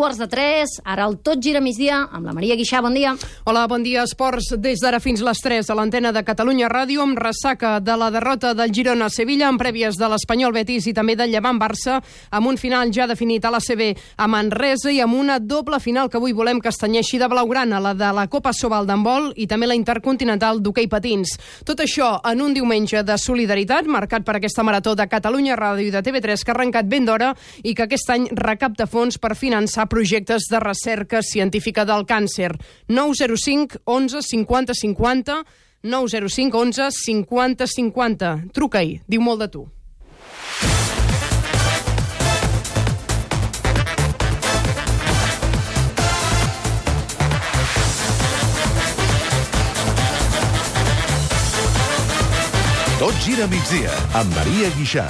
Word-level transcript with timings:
quarts 0.00 0.16
de 0.16 0.28
tres, 0.32 0.78
ara 0.88 1.04
el 1.04 1.18
Tot 1.20 1.42
gira 1.44 1.60
migdia, 1.60 1.98
amb 2.08 2.24
la 2.24 2.32
Maria 2.32 2.54
Guixà, 2.56 2.78
bon 2.80 2.94
dia. 2.96 3.10
Hola, 3.44 3.66
bon 3.68 3.82
dia, 3.84 4.06
esports. 4.08 4.46
Des 4.56 4.80
d'ara 4.80 4.96
fins 4.96 5.20
les 5.20 5.40
3 5.44 5.68
a 5.68 5.74
l'antena 5.76 6.08
de 6.16 6.22
Catalunya 6.24 6.70
Ràdio, 6.72 7.02
amb 7.04 7.18
ressaca 7.20 7.74
de 7.84 7.96
la 8.00 8.08
derrota 8.08 8.54
del 8.56 8.72
Girona 8.72 9.10
a 9.10 9.12
Sevilla, 9.12 9.50
amb 9.50 9.60
prèvies 9.60 9.98
de 10.00 10.08
l'Espanyol 10.08 10.54
Betis 10.56 10.86
i 10.88 10.94
també 10.96 11.18
del 11.20 11.34
Llevant 11.34 11.58
Barça, 11.60 11.98
amb 12.30 12.48
un 12.48 12.56
final 12.56 12.88
ja 12.96 13.04
definit 13.10 13.44
a 13.44 13.50
la 13.52 13.60
CB 13.60 13.90
a 14.16 14.28
Manresa 14.32 14.88
i 14.88 15.02
amb 15.04 15.18
una 15.18 15.36
doble 15.38 15.82
final 15.84 16.08
que 16.08 16.16
avui 16.16 16.32
volem 16.32 16.62
que 16.64 16.72
estanyeixi 16.72 17.20
de 17.20 17.28
blaugrana, 17.28 17.82
la 17.84 17.92
de 17.92 18.08
la 18.16 18.24
Copa 18.32 18.54
Sobal 18.56 18.88
d'handbol 18.88 19.34
i 19.36 19.50
també 19.52 19.68
la 19.68 19.76
Intercontinental 19.76 20.62
d'hoquei 20.64 20.88
patins. 20.88 21.36
Tot 21.68 21.84
això 21.84 22.14
en 22.24 22.40
un 22.40 22.56
diumenge 22.56 23.04
de 23.04 23.18
solidaritat, 23.20 23.84
marcat 23.84 24.24
per 24.24 24.38
aquesta 24.38 24.64
marató 24.64 24.96
de 24.96 25.10
Catalunya 25.12 25.60
Ràdio 25.60 25.90
i 25.90 25.92
de 25.92 26.00
TV3 26.08 26.40
que 26.40 26.54
ha 26.54 26.56
arrencat 26.56 26.88
ben 26.88 27.04
d'hora 27.04 27.34
i 27.62 27.76
que 27.76 27.84
aquest 27.84 28.16
any 28.16 28.30
recapta 28.32 28.88
fons 28.88 29.20
per 29.20 29.36
finançar 29.36 29.89
projectes 29.90 30.46
de 30.48 30.60
recerca 30.62 31.20
científica 31.20 31.84
del 31.84 32.06
càncer. 32.06 32.54
905 32.88 33.82
11 33.84 34.22
50 34.22 34.78
50 34.78 35.42
905 35.82 36.58
11 36.58 36.88
50 37.02 37.66
50. 37.66 38.32
Truca-hi, 38.54 39.00
diu 39.10 39.20
molt 39.20 39.44
de 39.44 39.50
tu. 39.58 39.66
Tot 53.00 53.16
gira 53.24 53.46
migdia 53.48 53.94
amb 54.12 54.28
Maria 54.36 54.68
Guixà. 54.76 55.08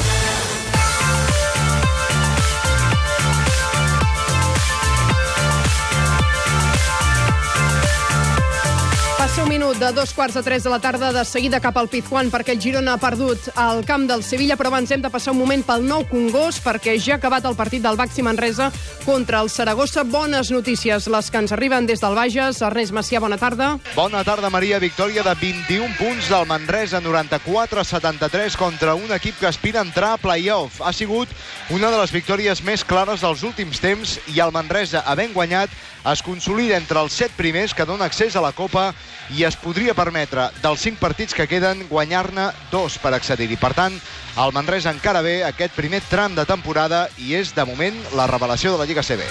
Minut 9.70 9.86
de 9.86 10.00
dos 10.00 10.12
quarts 10.12 10.34
de 10.34 10.42
tres 10.42 10.64
de 10.64 10.70
la 10.70 10.80
tarda, 10.80 11.12
de 11.12 11.24
seguida 11.24 11.60
cap 11.60 11.76
al 11.78 11.86
Pizjuán, 11.88 12.30
perquè 12.30 12.54
el 12.56 12.60
Girona 12.60 12.94
ha 12.96 12.98
perdut 12.98 13.50
al 13.54 13.84
camp 13.86 14.08
del 14.08 14.24
Sevilla, 14.24 14.56
però 14.58 14.70
abans 14.70 14.90
hem 14.90 15.02
de 15.02 15.10
passar 15.10 15.30
un 15.30 15.38
moment 15.38 15.62
pel 15.62 15.84
nou 15.86 16.02
Congost, 16.10 16.62
perquè 16.64 16.96
ja 16.98 17.14
ha 17.14 17.18
acabat 17.20 17.44
el 17.46 17.54
partit 17.54 17.82
del 17.82 17.98
Baxi 17.98 18.22
Manresa 18.22 18.70
contra 19.04 19.42
el 19.44 19.50
Saragossa. 19.50 20.02
Bones 20.02 20.50
notícies, 20.50 21.06
les 21.06 21.30
que 21.30 21.38
ens 21.38 21.52
arriben 21.52 21.86
des 21.86 22.00
del 22.02 22.16
Bages. 22.18 22.62
Ernest 22.66 22.92
Macià, 22.96 23.20
bona 23.20 23.38
tarda. 23.38 23.76
Bona 23.94 24.24
tarda, 24.24 24.50
Maria. 24.50 24.80
Victòria 24.80 25.22
de 25.22 25.34
21 25.38 25.94
punts 25.98 26.32
del 26.32 26.48
Manresa, 26.50 27.00
94-73 27.00 28.56
contra 28.56 28.96
un 28.96 29.12
equip 29.12 29.38
que 29.38 29.46
aspira 29.46 29.80
a 29.80 29.86
entrar 29.86 30.14
a 30.14 30.18
play-off. 30.18 30.80
Ha 30.82 30.92
sigut 30.92 31.28
una 31.70 31.92
de 31.92 32.00
les 32.00 32.10
victòries 32.10 32.64
més 32.64 32.82
clares 32.82 33.22
dels 33.22 33.44
últims 33.46 33.78
temps 33.78 34.18
i 34.34 34.40
el 34.40 34.50
Manresa, 34.50 35.04
havent 35.06 35.36
guanyat, 35.36 35.70
es 36.08 36.22
consolida 36.22 36.78
entre 36.78 37.00
els 37.00 37.12
set 37.12 37.32
primers 37.36 37.74
que 37.76 37.86
dona 37.88 38.06
accés 38.08 38.36
a 38.36 38.42
la 38.44 38.52
Copa 38.56 38.90
i 39.36 39.44
es 39.44 39.56
podria 39.60 39.94
permetre, 39.94 40.48
dels 40.62 40.80
cinc 40.86 40.98
partits 40.98 41.36
que 41.36 41.48
queden, 41.50 41.84
guanyar-ne 41.90 42.50
dos 42.72 42.98
per 43.02 43.12
accedir-hi. 43.14 43.58
Per 43.60 43.72
tant, 43.76 43.96
el 44.40 44.54
Manresa 44.56 44.94
encara 44.94 45.22
ve 45.22 45.40
aquest 45.46 45.76
primer 45.76 46.02
tram 46.08 46.34
de 46.34 46.46
temporada 46.48 47.06
i 47.18 47.34
és, 47.38 47.54
de 47.54 47.66
moment, 47.68 47.96
la 48.16 48.26
revelació 48.30 48.74
de 48.74 48.82
la 48.82 48.88
Lliga 48.88 49.04
CB. 49.06 49.26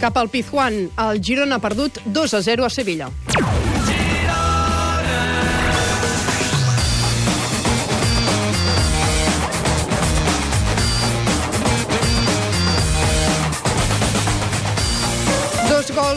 Cap 0.00 0.16
al 0.18 0.32
Pizjuán, 0.32 0.88
el 1.08 1.22
Girona 1.22 1.60
ha 1.60 1.64
perdut 1.64 2.00
2 2.04 2.34
a 2.34 2.42
0 2.42 2.66
a 2.66 2.70
Sevilla. 2.70 3.12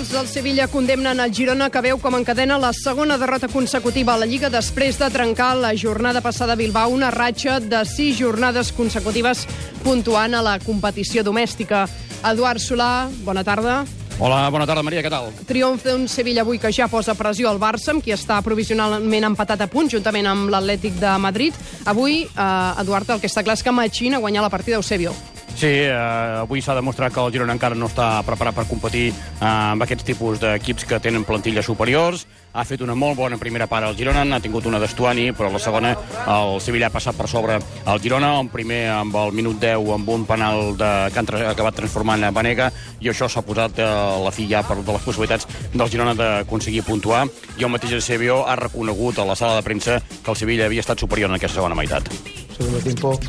Gols 0.07 0.19
del 0.19 0.27
Sevilla 0.27 0.67
condemnen 0.69 1.19
el 1.19 1.33
Girona, 1.35 1.67
que 1.67 1.81
veu 1.83 1.97
com 1.99 2.15
encadena 2.15 2.55
la 2.61 2.69
segona 2.71 3.17
derrota 3.19 3.49
consecutiva 3.51 4.13
a 4.13 4.21
la 4.21 4.27
Lliga 4.29 4.47
després 4.47 4.95
de 5.01 5.09
trencar 5.11 5.49
la 5.59 5.73
jornada 5.75 6.21
passada 6.23 6.53
a 6.53 6.55
Bilbao, 6.55 6.93
una 6.95 7.09
ratxa 7.11 7.57
de 7.59 7.81
sis 7.85 8.15
jornades 8.15 8.71
consecutives 8.71 9.43
puntuant 9.83 10.37
a 10.37 10.41
la 10.45 10.55
competició 10.63 11.25
domèstica. 11.27 11.83
Eduard 12.23 12.63
Solà, 12.63 13.09
bona 13.25 13.43
tarda. 13.43 13.81
Hola, 14.19 14.45
bona 14.49 14.67
tarda, 14.69 14.85
Maria, 14.85 15.03
què 15.03 15.11
tal? 15.11 15.27
Triomf 15.49 15.83
d'un 15.83 16.07
Sevilla 16.07 16.45
avui 16.47 16.61
que 16.61 16.71
ja 16.71 16.87
posa 16.87 17.17
pressió 17.17 17.51
al 17.51 17.59
Barça, 17.59 17.91
amb 17.91 18.05
qui 18.05 18.15
està 18.15 18.39
provisionalment 18.45 19.27
empatat 19.33 19.65
a 19.65 19.67
punt, 19.67 19.91
juntament 19.91 20.29
amb 20.29 20.53
l'Atlètic 20.53 21.01
de 21.01 21.17
Madrid. 21.19 21.57
Avui, 21.83 22.21
eh, 22.23 22.81
Eduard, 22.85 23.09
el 23.11 23.19
que 23.19 23.27
està 23.27 23.43
clar 23.43 23.59
és 23.59 23.63
que 23.63 23.75
Machín 23.75 24.15
ha 24.15 24.23
guanyat 24.23 24.47
la 24.47 24.55
partida 24.55 24.79
Eusebio. 24.79 25.11
Sí, 25.57 25.65
eh, 25.65 25.89
avui 25.89 26.61
s'ha 26.61 26.75
demostrat 26.77 27.09
que 27.09 27.17
el 27.17 27.31
Girona 27.33 27.55
encara 27.55 27.73
no 27.73 27.87
està 27.89 28.19
preparat 28.21 28.53
per 28.53 28.67
competir 28.69 29.07
eh, 29.09 29.15
amb 29.41 29.81
aquests 29.81 30.05
tipus 30.05 30.37
d'equips 30.37 30.85
que 30.85 30.99
tenen 31.01 31.25
plantilles 31.25 31.65
superiors. 31.65 32.27
Ha 32.53 32.65
fet 32.65 32.83
una 32.85 32.93
molt 32.93 33.17
bona 33.17 33.39
primera 33.41 33.65
part 33.65 33.87
al 33.87 33.97
Girona, 33.97 34.21
ha 34.21 34.39
tingut 34.39 34.67
una 34.69 34.77
d'Estuani, 34.77 35.31
però 35.33 35.49
la 35.49 35.61
segona 35.61 35.95
el 36.29 36.61
Sevilla 36.61 36.91
ha 36.91 36.93
passat 36.93 37.17
per 37.17 37.25
sobre 37.31 37.57
el 37.57 38.03
Girona, 38.05 38.35
un 38.37 38.53
primer 38.53 38.83
amb 38.99 39.17
el 39.17 39.33
minut 39.33 39.57
10 39.57 39.91
amb 39.97 40.13
un 40.13 40.29
penal 40.29 40.77
de, 40.77 40.93
que 41.09 41.23
han 41.23 41.33
acabat 41.49 41.81
transformant 41.81 42.29
a 42.29 42.31
Banega, 42.31 42.69
i 43.01 43.09
això 43.09 43.25
s'ha 43.25 43.41
posat 43.41 43.81
a 43.81 43.91
la 44.21 44.33
fi 44.33 44.45
ja 44.49 44.61
per 44.61 44.77
de 44.77 44.93
les 44.93 45.09
possibilitats 45.09 45.49
del 45.73 45.89
Girona 45.89 46.13
d'aconseguir 46.13 46.85
puntuar. 46.85 47.25
I 47.57 47.65
el 47.65 47.73
mateix 47.73 47.97
Eusebio 47.97 48.43
ha 48.45 48.59
reconegut 48.61 49.17
a 49.17 49.25
la 49.25 49.35
sala 49.35 49.57
de 49.57 49.65
premsa 49.65 50.03
que 50.21 50.29
el 50.29 50.37
Sevilla 50.37 50.69
havia 50.69 50.85
estat 50.85 51.01
superior 51.01 51.33
en 51.33 51.41
aquesta 51.41 51.63
segona 51.63 51.81
meitat. 51.81 52.13
segundo 52.57 52.79
tiempo 52.79 53.19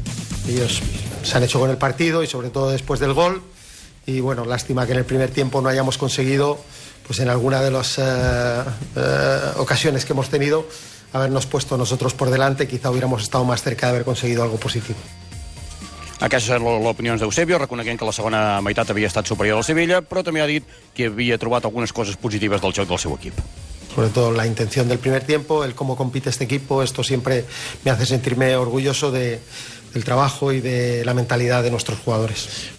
ellos 0.48 0.80
se 1.28 1.36
han 1.36 1.44
hecho 1.44 1.60
con 1.60 1.70
el 1.70 1.76
partido 1.76 2.22
y 2.22 2.26
sobre 2.26 2.50
todo 2.50 2.70
después 2.70 3.00
del 3.00 3.12
gol 3.12 3.42
y 4.06 4.20
bueno, 4.20 4.44
lástima 4.44 4.86
que 4.86 4.92
en 4.92 4.98
el 4.98 5.04
primer 5.04 5.30
tiempo 5.30 5.60
no 5.60 5.68
hayamos 5.68 5.98
conseguido 5.98 6.58
pues 7.06 7.20
en 7.20 7.28
alguna 7.28 7.60
de 7.60 7.70
las 7.70 7.98
eh, 7.98 8.02
eh, 8.96 9.40
ocasiones 9.56 10.04
que 10.04 10.12
hemos 10.12 10.28
tenido 10.30 10.66
habernos 11.12 11.46
puesto 11.46 11.76
nosotros 11.76 12.14
por 12.14 12.30
delante, 12.30 12.68
quizá 12.68 12.90
hubiéramos 12.90 13.22
estado 13.22 13.44
más 13.44 13.62
cerca 13.62 13.86
de 13.86 13.92
haber 13.92 14.04
conseguido 14.04 14.42
algo 14.42 14.56
positivo. 14.56 14.98
Aquestes 16.18 16.50
són 16.50 16.64
l'opinió 16.82 17.14
d'Eusebio, 17.14 17.60
reconeguent 17.62 17.98
que 18.00 18.06
la 18.08 18.12
segona 18.12 18.40
meitat 18.66 18.90
havia 18.90 19.06
estat 19.06 19.28
superior 19.30 19.60
al 19.60 19.66
Sevilla, 19.66 20.00
però 20.02 20.24
també 20.26 20.42
ha 20.42 20.48
dit 20.50 20.66
que 20.96 21.06
havia 21.06 21.38
trobat 21.38 21.68
algunes 21.68 21.94
coses 21.94 22.18
positives 22.18 22.60
del 22.60 22.74
joc 22.74 22.88
del 22.90 22.98
seu 22.98 23.14
equip. 23.14 23.38
Sobre 23.94 24.10
todo 24.10 24.32
la 24.32 24.46
intención 24.46 24.88
del 24.88 24.98
primer 24.98 25.22
tiempo, 25.22 25.62
el 25.64 25.76
cómo 25.76 25.96
compite 25.96 26.30
este 26.30 26.44
equipo, 26.44 26.82
esto 26.82 27.04
siempre 27.04 27.44
me 27.84 27.92
hace 27.92 28.04
sentirme 28.04 28.56
orgulloso 28.56 29.12
de, 29.12 29.38
del 29.98 30.04
trabajo 30.04 30.52
y 30.52 30.60
de 30.60 31.04
la 31.04 31.12
mentalidad 31.12 31.64
de 31.64 31.72
nuestros 31.72 31.98
jugadores. 31.98 32.70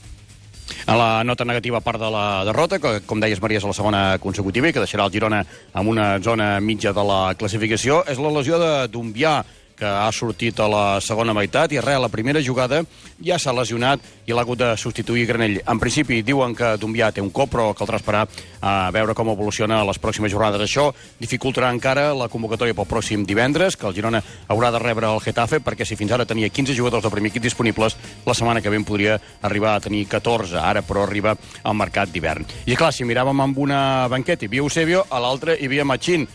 A 0.86 0.96
la 0.96 1.24
nota 1.26 1.44
negativa 1.44 1.82
part 1.82 2.00
de 2.00 2.10
la 2.10 2.46
derrota, 2.46 2.80
que 2.80 3.02
com 3.04 3.20
deies 3.20 3.42
Maria 3.44 3.60
és 3.60 3.66
la 3.68 3.76
segona 3.76 4.02
consecutiva 4.24 4.70
i 4.70 4.74
que 4.74 4.80
deixarà 4.80 5.04
el 5.04 5.12
Girona 5.12 5.42
amb 5.76 5.92
una 5.92 6.08
zona 6.24 6.48
mitja 6.64 6.94
de 6.96 7.04
la 7.04 7.36
classificació, 7.36 8.06
és 8.08 8.22
la 8.24 8.32
lesió 8.32 8.58
de 8.62 8.72
Dumbià, 8.88 9.42
que 9.80 9.88
ha 9.88 10.12
sortit 10.12 10.60
a 10.60 10.68
la 10.68 10.84
segona 11.02 11.34
meitat 11.34 11.72
i 11.72 11.80
res, 11.80 11.96
a 11.96 12.04
la 12.04 12.12
primera 12.12 12.42
jugada 12.44 12.84
ja 13.24 13.40
s'ha 13.40 13.54
lesionat 13.56 14.04
i 14.28 14.36
l'ha 14.36 14.44
hagut 14.44 14.60
de 14.60 14.70
substituir 14.78 15.26
Granell. 15.28 15.62
En 15.64 15.80
principi 15.80 16.20
diuen 16.26 16.54
que 16.56 16.76
Dumbià 16.80 17.10
té 17.16 17.24
un 17.24 17.32
cop, 17.32 17.50
però 17.54 17.72
caldrà 17.74 17.98
esperar 18.00 18.26
a 18.62 18.92
veure 18.94 19.16
com 19.16 19.32
evoluciona 19.32 19.80
a 19.80 19.88
les 19.88 20.00
pròximes 20.00 20.32
jornades. 20.32 20.62
Això 20.68 20.90
dificultarà 21.20 21.72
encara 21.74 22.10
la 22.14 22.28
convocatòria 22.32 22.76
pel 22.78 22.90
pròxim 22.90 23.24
divendres, 23.26 23.78
que 23.80 23.88
el 23.88 23.96
Girona 23.96 24.22
haurà 24.48 24.72
de 24.76 24.84
rebre 24.84 25.08
el 25.10 25.24
Getafe, 25.24 25.62
perquè 25.64 25.88
si 25.88 25.98
fins 26.00 26.12
ara 26.12 26.28
tenia 26.28 26.52
15 26.52 26.76
jugadors 26.76 27.04
del 27.04 27.16
primer 27.16 27.32
equip 27.32 27.48
disponibles, 27.48 27.98
la 28.26 28.36
setmana 28.36 28.62
que 28.62 28.70
ve 28.70 28.80
podria 28.84 29.20
arribar 29.42 29.76
a 29.76 29.84
tenir 29.84 30.06
14, 30.08 30.60
ara 30.60 30.84
però 30.84 31.04
arriba 31.04 31.36
al 31.64 31.76
mercat 31.76 32.12
d'hivern. 32.12 32.46
I 32.66 32.76
clar, 32.76 32.94
si 32.94 33.08
miràvem 33.08 33.42
amb 33.44 33.58
una 33.58 34.08
banqueta, 34.12 34.46
hi 34.46 34.52
havia 34.52 34.64
Eusebio, 34.64 35.06
a 35.10 35.20
l'altra 35.20 35.56
hi 35.56 35.68
havia 35.68 35.88
Machín, 35.88 36.28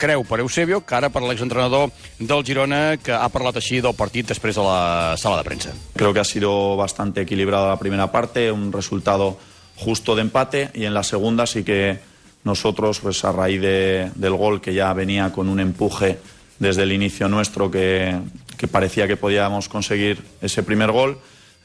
creu 0.00 0.24
per 0.24 0.40
Eusebio, 0.40 0.80
que 0.80 0.96
ara 0.96 1.10
per 1.12 1.20
l'exentrenador 1.22 1.90
del 2.18 2.42
Girona, 2.48 2.96
que 2.96 3.12
ha 3.12 3.28
parlat 3.28 3.60
així 3.60 3.82
del 3.84 3.94
partit 3.94 4.26
després 4.32 4.56
de 4.56 4.64
la 4.64 5.14
sala 5.20 5.36
de 5.38 5.44
premsa. 5.44 5.74
Creo 5.94 6.14
que 6.16 6.20
ha 6.20 6.24
sido 6.24 6.74
bastante 6.80 7.20
equilibrada 7.22 7.68
la 7.68 7.78
primera 7.78 8.08
parte, 8.10 8.50
un 8.50 8.72
resultado 8.72 9.36
justo 9.76 10.16
de 10.16 10.22
empate 10.22 10.70
y 10.74 10.84
en 10.84 10.94
la 10.94 11.02
segunda 11.04 11.46
sí 11.46 11.62
que 11.64 11.98
nosotros, 12.44 13.00
pues 13.00 13.22
a 13.24 13.32
raíz 13.32 13.60
de- 13.60 14.10
del 14.14 14.32
gol 14.34 14.60
que 14.60 14.72
ya 14.74 14.92
venía 14.94 15.30
con 15.30 15.48
un 15.48 15.60
empuje 15.60 16.18
desde 16.58 16.82
el 16.84 16.92
inicio 16.92 17.28
nuestro 17.28 17.70
que, 17.70 18.18
que 18.56 18.66
parecía 18.68 19.06
que 19.06 19.16
podíamos 19.16 19.68
conseguir 19.68 20.22
ese 20.40 20.62
primer 20.62 20.90
gol, 20.92 21.18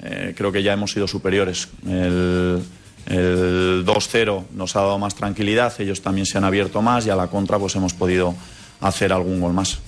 eh, 0.04 0.34
creo 0.36 0.52
que 0.52 0.64
ya 0.64 0.74
hemos 0.74 0.92
sido 0.92 1.08
superiores. 1.08 1.70
El, 1.88 2.62
el 3.08 3.86
2-0 3.86 4.46
nos 4.54 4.76
ha 4.76 4.82
dado 4.82 5.00
más 5.00 5.16
tranquilidad, 5.16 5.74
ellos 5.80 6.02
también 6.02 6.26
se 6.26 6.38
han 6.38 6.44
abierto 6.44 6.82
más 6.82 7.06
y 7.06 7.10
a 7.10 7.16
la 7.16 7.28
contra 7.28 7.60
pues 7.60 7.76
hemos 7.76 7.94
podido 7.94 8.36
hacer 8.82 9.14
algún 9.14 9.40
gol 9.42 9.54
más. 9.54 9.80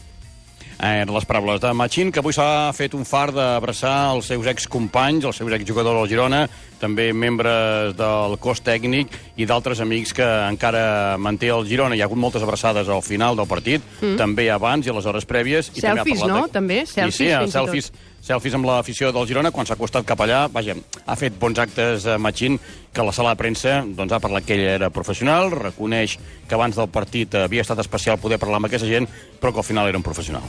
Eh, 0.79 1.05
les 1.09 1.25
paraules 1.25 1.59
de 1.59 1.73
Machín, 1.73 2.11
que 2.13 2.21
avui 2.21 2.35
s'ha 2.35 2.69
fet 2.77 2.93
un 2.93 3.01
far 3.07 3.31
d'abraçar 3.33 4.11
els 4.13 4.27
seus 4.29 4.45
excompanys, 4.45 5.25
els 5.25 5.39
seus 5.39 5.53
exjugadors 5.57 6.03
del 6.03 6.11
Girona, 6.11 6.43
també 6.77 7.07
membres 7.17 7.95
del 7.97 8.37
cos 8.37 8.61
tècnic 8.61 9.15
i 9.41 9.47
d'altres 9.49 9.81
amics 9.81 10.13
que 10.13 10.27
encara 10.51 11.17
manté 11.17 11.49
el 11.49 11.65
Girona. 11.65 11.97
Hi 11.97 12.03
ha 12.03 12.05
hagut 12.05 12.21
moltes 12.21 12.45
abraçades 12.45 12.91
al 12.93 13.01
final 13.01 13.39
del 13.39 13.49
partit, 13.49 13.81
mm. 14.03 14.19
també 14.21 14.51
abans 14.53 14.85
i 14.85 14.93
a 14.93 14.97
les 14.99 15.09
hores 15.09 15.25
prèvies. 15.25 15.71
I 15.73 15.81
també 15.81 16.03
ha 16.03 16.05
Selfies, 16.05 16.21
parlat 16.21 16.43
no? 16.45 16.53
També, 16.53 16.83
selfies, 16.85 17.09
I 17.09 17.17
sí, 17.17 17.25
fins 17.25 17.33
i 17.33 17.41
tot. 17.41 17.55
selfies, 17.57 17.91
selfies 18.27 18.55
amb 18.57 18.67
l'afició 18.67 19.13
del 19.15 19.27
Girona, 19.29 19.53
quan 19.55 19.67
s'ha 19.67 19.77
acostat 19.77 20.05
cap 20.07 20.19
allà, 20.23 20.45
vaja, 20.51 20.75
ha 21.05 21.15
fet 21.19 21.37
bons 21.39 21.59
actes 21.63 22.05
a 22.09 22.17
Machín, 22.19 22.57
que 22.91 23.05
la 23.05 23.13
sala 23.15 23.33
de 23.33 23.39
premsa 23.39 23.79
doncs, 23.85 24.11
ha 24.11 24.19
parlat 24.23 24.45
que 24.45 24.57
ell 24.57 24.65
era 24.75 24.89
professional, 24.91 25.51
reconeix 25.53 26.17
que 26.47 26.57
abans 26.57 26.75
del 26.75 26.89
partit 26.91 27.37
havia 27.39 27.63
estat 27.63 27.79
especial 27.83 28.19
poder 28.19 28.39
parlar 28.41 28.59
amb 28.59 28.67
aquesta 28.67 28.89
gent, 28.89 29.07
però 29.39 29.53
que 29.53 29.63
al 29.63 29.69
final 29.69 29.87
era 29.87 29.99
un 29.99 30.03
professional. 30.03 30.43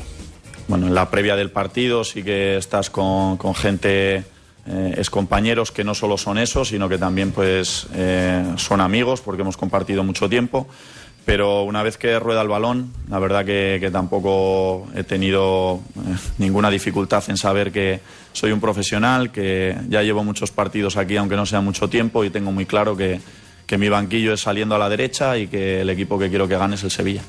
Bueno, 0.66 0.88
en 0.88 0.94
la 0.94 1.08
previa 1.10 1.36
del 1.36 1.50
partido 1.50 2.04
sí 2.04 2.22
que 2.22 2.56
estás 2.58 2.90
con, 2.90 3.36
con 3.38 3.54
gente, 3.54 4.24
eh, 4.66 4.94
es 4.98 5.08
compañeros 5.08 5.70
que 5.72 5.84
no 5.84 5.94
solo 5.94 6.18
son 6.18 6.36
eso, 6.36 6.64
sino 6.64 6.88
que 6.88 6.98
también 6.98 7.30
pues 7.30 7.86
eh, 7.94 8.44
son 8.56 8.80
amigos 8.80 9.20
porque 9.22 9.42
hemos 9.42 9.56
compartido 9.56 10.02
mucho 10.02 10.28
tiempo. 10.28 10.66
Pero 11.28 11.64
una 11.64 11.82
vez 11.82 11.98
que 11.98 12.18
rueda 12.18 12.40
el 12.40 12.48
balón, 12.48 12.90
la 13.10 13.18
verdad 13.18 13.44
que, 13.44 13.76
que 13.78 13.90
tampoco 13.90 14.88
he 14.94 15.04
tenido 15.04 15.82
eh, 15.94 16.16
ninguna 16.38 16.70
dificultad 16.70 17.22
en 17.28 17.36
saber 17.36 17.70
que 17.70 18.00
soy 18.32 18.50
un 18.50 18.60
profesional, 18.60 19.30
que 19.30 19.76
ya 19.90 20.02
llevo 20.02 20.24
muchos 20.24 20.50
partidos 20.52 20.96
aquí, 20.96 21.18
aunque 21.18 21.36
no 21.36 21.44
sea 21.44 21.60
mucho 21.60 21.90
tiempo, 21.90 22.24
y 22.24 22.30
tengo 22.30 22.50
muy 22.50 22.64
claro 22.64 22.96
que, 22.96 23.20
que 23.66 23.76
mi 23.76 23.90
banquillo 23.90 24.32
es 24.32 24.40
saliendo 24.40 24.74
a 24.74 24.78
la 24.78 24.88
derecha 24.88 25.36
y 25.36 25.48
que 25.48 25.82
el 25.82 25.90
equipo 25.90 26.18
que 26.18 26.30
quiero 26.30 26.48
que 26.48 26.56
gane 26.56 26.76
es 26.76 26.84
el 26.84 26.90
Sevilla. 26.90 27.20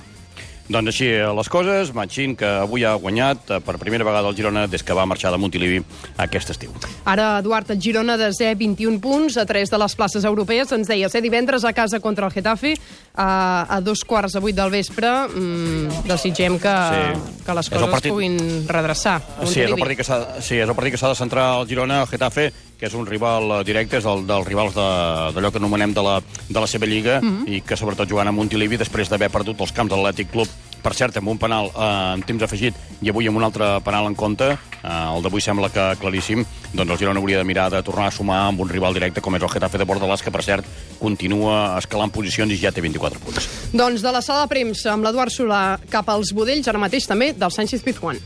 Doncs 0.70 0.92
així 0.92 1.08
eh, 1.10 1.24
les 1.34 1.48
coses, 1.50 1.90
Machín, 1.98 2.36
que 2.38 2.46
avui 2.46 2.84
ha 2.86 2.92
guanyat 3.02 3.56
eh, 3.56 3.58
per 3.66 3.80
primera 3.82 4.06
vegada 4.06 4.30
el 4.30 4.36
Girona 4.38 4.68
des 4.70 4.84
que 4.86 4.94
va 4.94 5.08
marxar 5.10 5.32
de 5.34 5.40
Montilivi 5.42 5.80
aquest 6.22 6.52
estiu. 6.54 6.70
Ara, 7.10 7.40
Eduard, 7.42 7.72
el 7.74 7.80
Girona 7.82 8.20
desè 8.22 8.52
21 8.56 9.00
punts 9.02 9.40
a 9.42 9.48
3 9.50 9.72
de 9.74 9.80
les 9.82 9.96
places 9.98 10.28
europees. 10.30 10.70
Ens 10.78 10.86
deia 10.92 11.10
ser 11.10 11.24
divendres 11.26 11.66
a 11.66 11.74
casa 11.74 11.98
contra 12.00 12.28
el 12.30 12.36
Getafe 12.38 12.76
a, 13.16 13.66
a 13.66 13.82
dos 13.82 14.04
quarts 14.06 14.38
a 14.38 14.44
vuit 14.46 14.54
del 14.56 14.70
vespre. 14.70 15.10
Mm, 15.34 16.06
desitgem 16.06 16.60
que, 16.62 16.70
Sí. 16.70 17.44
que 17.48 17.54
les 17.58 17.70
coses 17.74 17.90
partit- 17.90 18.14
puguin 18.14 18.38
redreçar. 18.70 19.18
a 19.42 19.48
Sí, 19.48 19.62
és 19.62 19.66
el 19.66 19.74
Montilivi. 19.74 19.82
partit 19.82 19.98
que 19.98 20.04
s'ha 20.06 20.42
sí, 20.42 20.60
és 20.62 20.70
el 20.70 20.76
partit 20.76 20.94
que 20.94 21.02
s'ha 21.02 21.10
de 21.10 21.16
centrar 21.18 21.50
el 21.64 21.68
Girona, 21.68 22.02
el 22.04 22.08
Getafe, 22.14 22.52
que 22.80 22.88
és 22.88 22.94
un 22.96 23.06
rival 23.06 23.52
eh, 23.60 23.64
directe, 23.68 23.98
és 24.00 24.06
el 24.08 24.26
dels 24.30 24.48
rivals 24.48 24.74
de- 24.74 25.34
d'allò 25.36 25.52
que 25.52 25.60
anomenem 25.60 25.94
de 25.94 26.02
la, 26.06 26.22
de 26.48 26.60
la 26.60 26.68
seva 26.68 26.88
lliga, 26.88 27.20
i 27.46 27.60
que 27.62 27.76
sobretot 27.76 28.08
jugant 28.10 28.28
a 28.28 28.32
Montilivi 28.32 28.78
després 28.80 29.10
d'haver 29.12 29.30
perdut 29.30 29.60
els 29.60 29.72
camps 29.76 29.92
de 29.92 29.98
l'Atlètic 30.00 30.32
Club, 30.32 30.48
per 30.80 30.94
cert, 30.96 31.18
amb 31.20 31.28
un 31.28 31.38
penal 31.38 31.68
eh, 31.76 32.14
en 32.16 32.22
temps 32.24 32.42
afegit 32.46 32.74
i 33.04 33.10
avui 33.12 33.28
amb 33.28 33.36
un 33.36 33.44
altre 33.44 33.68
penal 33.84 34.08
en 34.08 34.16
compte, 34.16 34.48
eh, 34.54 34.88
el 34.88 35.22
d'avui 35.26 35.42
sembla 35.44 35.68
que 35.70 35.90
claríssim, 36.00 36.46
doncs 36.72 36.94
el 36.96 36.98
Girona 37.02 37.20
hauria 37.20 37.42
de 37.42 37.44
mirar 37.44 37.68
de 37.74 37.84
tornar 37.84 38.08
a 38.08 38.12
sumar 38.16 38.46
amb 38.48 38.62
un 38.64 38.70
rival 38.72 38.94
directe 38.96 39.20
com 39.20 39.36
és 39.36 39.44
el 39.44 39.52
Getafe 39.52 39.78
de 39.78 39.84
Bordalàs, 39.90 40.24
que 40.24 40.32
per 40.32 40.42
cert 40.48 40.64
continua 41.04 41.76
escalant 41.82 42.14
posicions 42.16 42.54
i 42.56 42.62
ja 42.64 42.72
té 42.72 42.80
24 42.80 43.20
punts. 43.20 43.50
Doncs 43.74 44.02
de 44.08 44.12
la 44.16 44.22
sala 44.24 44.46
de 44.48 44.54
premsa 44.56 44.94
amb 44.96 45.04
l'Eduard 45.04 45.36
Solà 45.36 45.64
cap 45.92 46.08
als 46.16 46.32
budells, 46.32 46.72
ara 46.72 46.80
mateix 46.80 47.12
també 47.12 47.34
del 47.36 47.52
Sánchez 47.52 47.84
Pizjuán. 47.84 48.24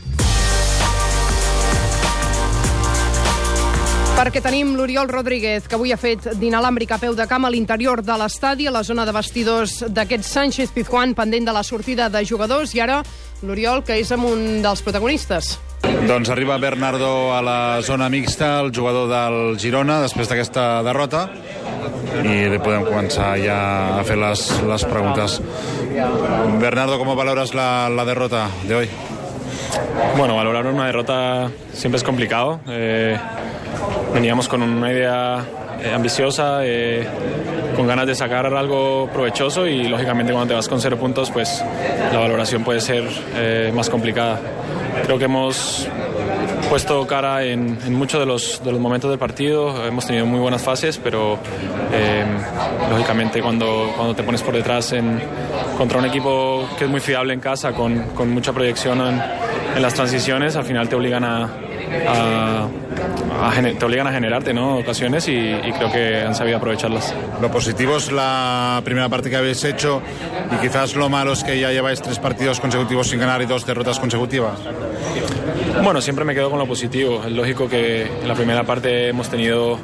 Perquè 4.14 4.38
tenim 4.38 4.76
l'Oriol 4.78 5.08
Rodríguez, 5.10 5.64
que 5.66 5.74
avui 5.74 5.90
ha 5.90 5.98
fet 5.98 6.28
d'inalàmbric 6.38 6.92
a 6.94 7.00
peu 7.02 7.16
de 7.18 7.24
camp 7.26 7.44
a 7.44 7.50
l'interior 7.50 7.98
de 7.98 8.14
l'estadi, 8.20 8.68
a 8.70 8.72
la 8.72 8.84
zona 8.86 9.02
de 9.04 9.12
vestidors 9.12 9.80
d'aquest 9.90 10.28
Sánchez 10.28 10.70
Pizjuán, 10.70 11.16
pendent 11.18 11.48
de 11.48 11.52
la 11.52 11.64
sortida 11.66 12.06
de 12.08 12.22
jugadors, 12.22 12.76
i 12.78 12.80
ara 12.84 13.00
l'Oriol, 13.42 13.82
que 13.82 13.98
és 13.98 14.12
amb 14.14 14.28
un 14.30 14.62
dels 14.62 14.84
protagonistes. 14.86 15.56
Doncs 16.06 16.30
arriba 16.30 16.60
Bernardo 16.62 17.34
a 17.34 17.40
la 17.42 17.58
zona 17.82 18.06
mixta, 18.08 18.60
el 18.62 18.70
jugador 18.72 19.10
del 19.10 19.58
Girona, 19.58 19.98
després 20.06 20.30
d'aquesta 20.30 20.84
derrota, 20.86 21.26
i 22.22 22.36
li 22.54 22.62
podem 22.62 22.86
començar 22.86 23.34
ja 23.42 23.58
a 23.98 24.04
fer 24.06 24.16
les, 24.20 24.46
les 24.62 24.86
preguntes. 24.94 25.40
Bernardo, 26.62 26.98
¿cómo 27.02 27.16
valoras 27.16 27.52
la, 27.52 27.90
la 27.90 28.06
derrota 28.06 28.46
de 28.62 28.76
hoy? 28.76 28.88
Bueno, 30.16 30.36
valorar 30.36 30.66
una 30.66 30.86
derrota 30.86 31.50
siempre 31.72 31.96
es 31.96 32.04
complicado. 32.04 32.60
Eh, 32.68 33.18
veníamos 34.12 34.48
con 34.48 34.62
una 34.62 34.92
idea 34.92 35.44
eh, 35.80 35.92
ambiciosa, 35.92 36.60
eh, 36.62 37.06
con 37.76 37.86
ganas 37.86 38.06
de 38.06 38.14
sacar 38.14 38.46
algo 38.46 39.08
provechoso 39.12 39.66
y 39.66 39.88
lógicamente 39.88 40.32
cuando 40.32 40.48
te 40.48 40.54
vas 40.54 40.68
con 40.68 40.80
cero 40.80 40.96
puntos, 40.96 41.30
pues 41.30 41.62
la 42.12 42.18
valoración 42.18 42.64
puede 42.64 42.80
ser 42.80 43.04
eh, 43.36 43.72
más 43.74 43.90
complicada. 43.90 44.38
Creo 45.04 45.18
que 45.18 45.24
hemos 45.24 45.88
puesto 46.70 47.06
cara 47.06 47.42
en, 47.44 47.78
en 47.84 47.94
muchos 47.94 48.20
de 48.20 48.26
los, 48.26 48.62
de 48.64 48.72
los 48.72 48.80
momentos 48.80 49.10
del 49.10 49.18
partido, 49.18 49.86
hemos 49.86 50.06
tenido 50.06 50.26
muy 50.26 50.40
buenas 50.40 50.62
fases, 50.62 50.98
pero 50.98 51.38
eh, 51.92 52.24
lógicamente 52.90 53.42
cuando, 53.42 53.92
cuando 53.96 54.14
te 54.14 54.22
pones 54.22 54.42
por 54.42 54.54
detrás 54.54 54.92
en, 54.92 55.20
contra 55.76 55.98
un 55.98 56.06
equipo 56.06 56.68
que 56.78 56.84
es 56.84 56.90
muy 56.90 57.00
fiable 57.00 57.34
en 57.34 57.40
casa, 57.40 57.72
con, 57.72 58.00
con 58.14 58.30
mucha 58.30 58.52
proyección 58.52 59.00
en, 59.00 59.22
en 59.76 59.82
las 59.82 59.94
transiciones, 59.94 60.56
al 60.56 60.64
final 60.64 60.88
te 60.88 60.96
obligan 60.96 61.24
a, 61.24 61.48
a- 62.08 62.68
a 63.42 63.50
te 63.78 63.84
obligan 63.84 64.06
a 64.06 64.12
generarte 64.12 64.54
¿no? 64.54 64.78
ocasiones 64.78 65.28
y, 65.28 65.32
y 65.32 65.72
creo 65.76 65.90
que 65.92 66.22
han 66.22 66.34
sabido 66.34 66.56
aprovecharlas. 66.58 67.14
Lo 67.40 67.50
positivo 67.50 67.96
es 67.96 68.10
la 68.12 68.80
primera 68.84 69.08
parte 69.08 69.28
que 69.30 69.36
habéis 69.36 69.62
hecho 69.64 70.00
y 70.52 70.56
quizás 70.56 70.94
lo 70.94 71.08
malo 71.08 71.32
es 71.32 71.44
que 71.44 71.58
ya 71.58 71.70
lleváis 71.70 72.00
tres 72.00 72.18
partidos 72.18 72.60
consecutivos 72.60 73.08
sin 73.08 73.18
ganar 73.20 73.42
y 73.42 73.46
dos 73.46 73.66
derrotas 73.66 73.98
consecutivas. 73.98 74.58
Bueno, 75.82 76.00
siempre 76.00 76.24
me 76.24 76.34
quedo 76.34 76.50
con 76.50 76.58
lo 76.58 76.66
positivo. 76.66 77.22
Es 77.24 77.32
lógico 77.32 77.68
que 77.68 78.02
en 78.06 78.28
la 78.28 78.34
primera 78.34 78.62
parte 78.64 79.08
hemos 79.08 79.28
tenido 79.28 79.78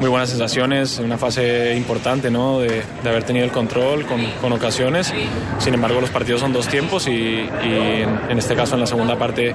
muy 0.00 0.10
buenas 0.10 0.28
sensaciones, 0.28 0.98
una 0.98 1.16
fase 1.16 1.74
importante 1.74 2.30
¿no? 2.30 2.58
de, 2.60 2.82
de 3.02 3.08
haber 3.08 3.24
tenido 3.24 3.44
el 3.46 3.50
control 3.52 4.04
con, 4.04 4.22
con 4.42 4.52
ocasiones. 4.52 5.12
Sin 5.58 5.72
embargo, 5.74 6.00
los 6.00 6.10
partidos 6.10 6.40
son 6.42 6.52
dos 6.52 6.68
tiempos 6.68 7.08
y, 7.08 7.10
y 7.12 8.02
en, 8.02 8.20
en 8.28 8.38
este 8.38 8.54
caso 8.54 8.74
en 8.74 8.80
la 8.82 8.86
segunda 8.86 9.16
parte 9.16 9.54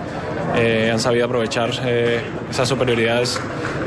eh, 0.57 0.89
han 0.91 0.99
sabido 0.99 1.25
aprovechar 1.25 1.69
eh, 1.85 2.21
esas 2.49 2.67
superioridades, 2.67 3.39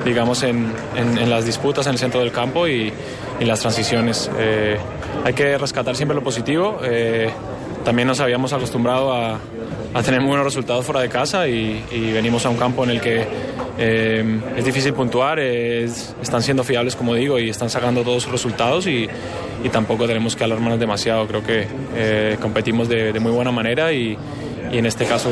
digamos, 0.05 0.43
en, 0.45 0.73
en- 0.97 1.19
en 1.19 1.29
las 1.31 1.45
disputas 1.45 1.87
en 1.87 1.93
el 1.95 1.99
centro 1.99 2.21
del 2.21 2.31
campo 2.31 2.69
y, 2.69 2.93
y 3.41 3.45
las 3.45 3.59
transiciones. 3.61 4.31
Eh, 4.39 4.77
hay 5.25 5.33
que 5.35 5.59
rescatar 5.59 5.97
siempre 5.97 6.15
lo 6.15 6.23
positivo. 6.23 6.79
eh, 6.85 7.31
también 7.85 8.09
nos 8.09 8.21
habíamos 8.21 8.53
acostumbrado 8.55 9.13
a, 9.13 9.39
a 9.93 10.03
tener 10.03 10.21
muy 10.21 10.29
buenos 10.29 10.47
resultados 10.47 10.87
fuera 10.87 11.01
de 11.03 11.11
casa 11.11 11.47
y, 11.49 11.85
y 11.93 12.13
venimos 12.13 12.47
a 12.47 12.49
un 12.49 12.57
campo 12.57 12.83
en 12.85 12.91
el 12.91 13.01
que 13.03 13.27
eh, 13.79 14.41
es 14.57 14.65
difícil 14.65 14.93
puntuar, 14.93 15.39
es- 15.39 16.15
están 16.23 16.43
siendo 16.43 16.65
fiables 16.65 16.97
como 16.97 17.15
digo 17.15 17.39
y 17.39 17.51
están 17.51 17.71
sacando 17.71 18.03
todos 18.03 18.23
sus 18.23 18.33
resultados 18.33 18.87
y, 18.87 19.09
y 19.65 19.69
tampoco 19.71 20.07
tenemos 20.07 20.37
que 20.37 20.45
alarmarnos 20.45 20.79
demasiado, 20.81 21.27
creo 21.27 21.43
que 21.43 21.67
eh, 21.95 22.37
competimos 22.41 22.89
de, 22.89 23.13
de 23.13 23.21
muy 23.21 23.33
buena 23.33 23.51
manera 23.53 23.93
y, 23.93 24.17
y 24.73 24.79
en 24.79 24.87
este 24.87 25.05
caso 25.07 25.31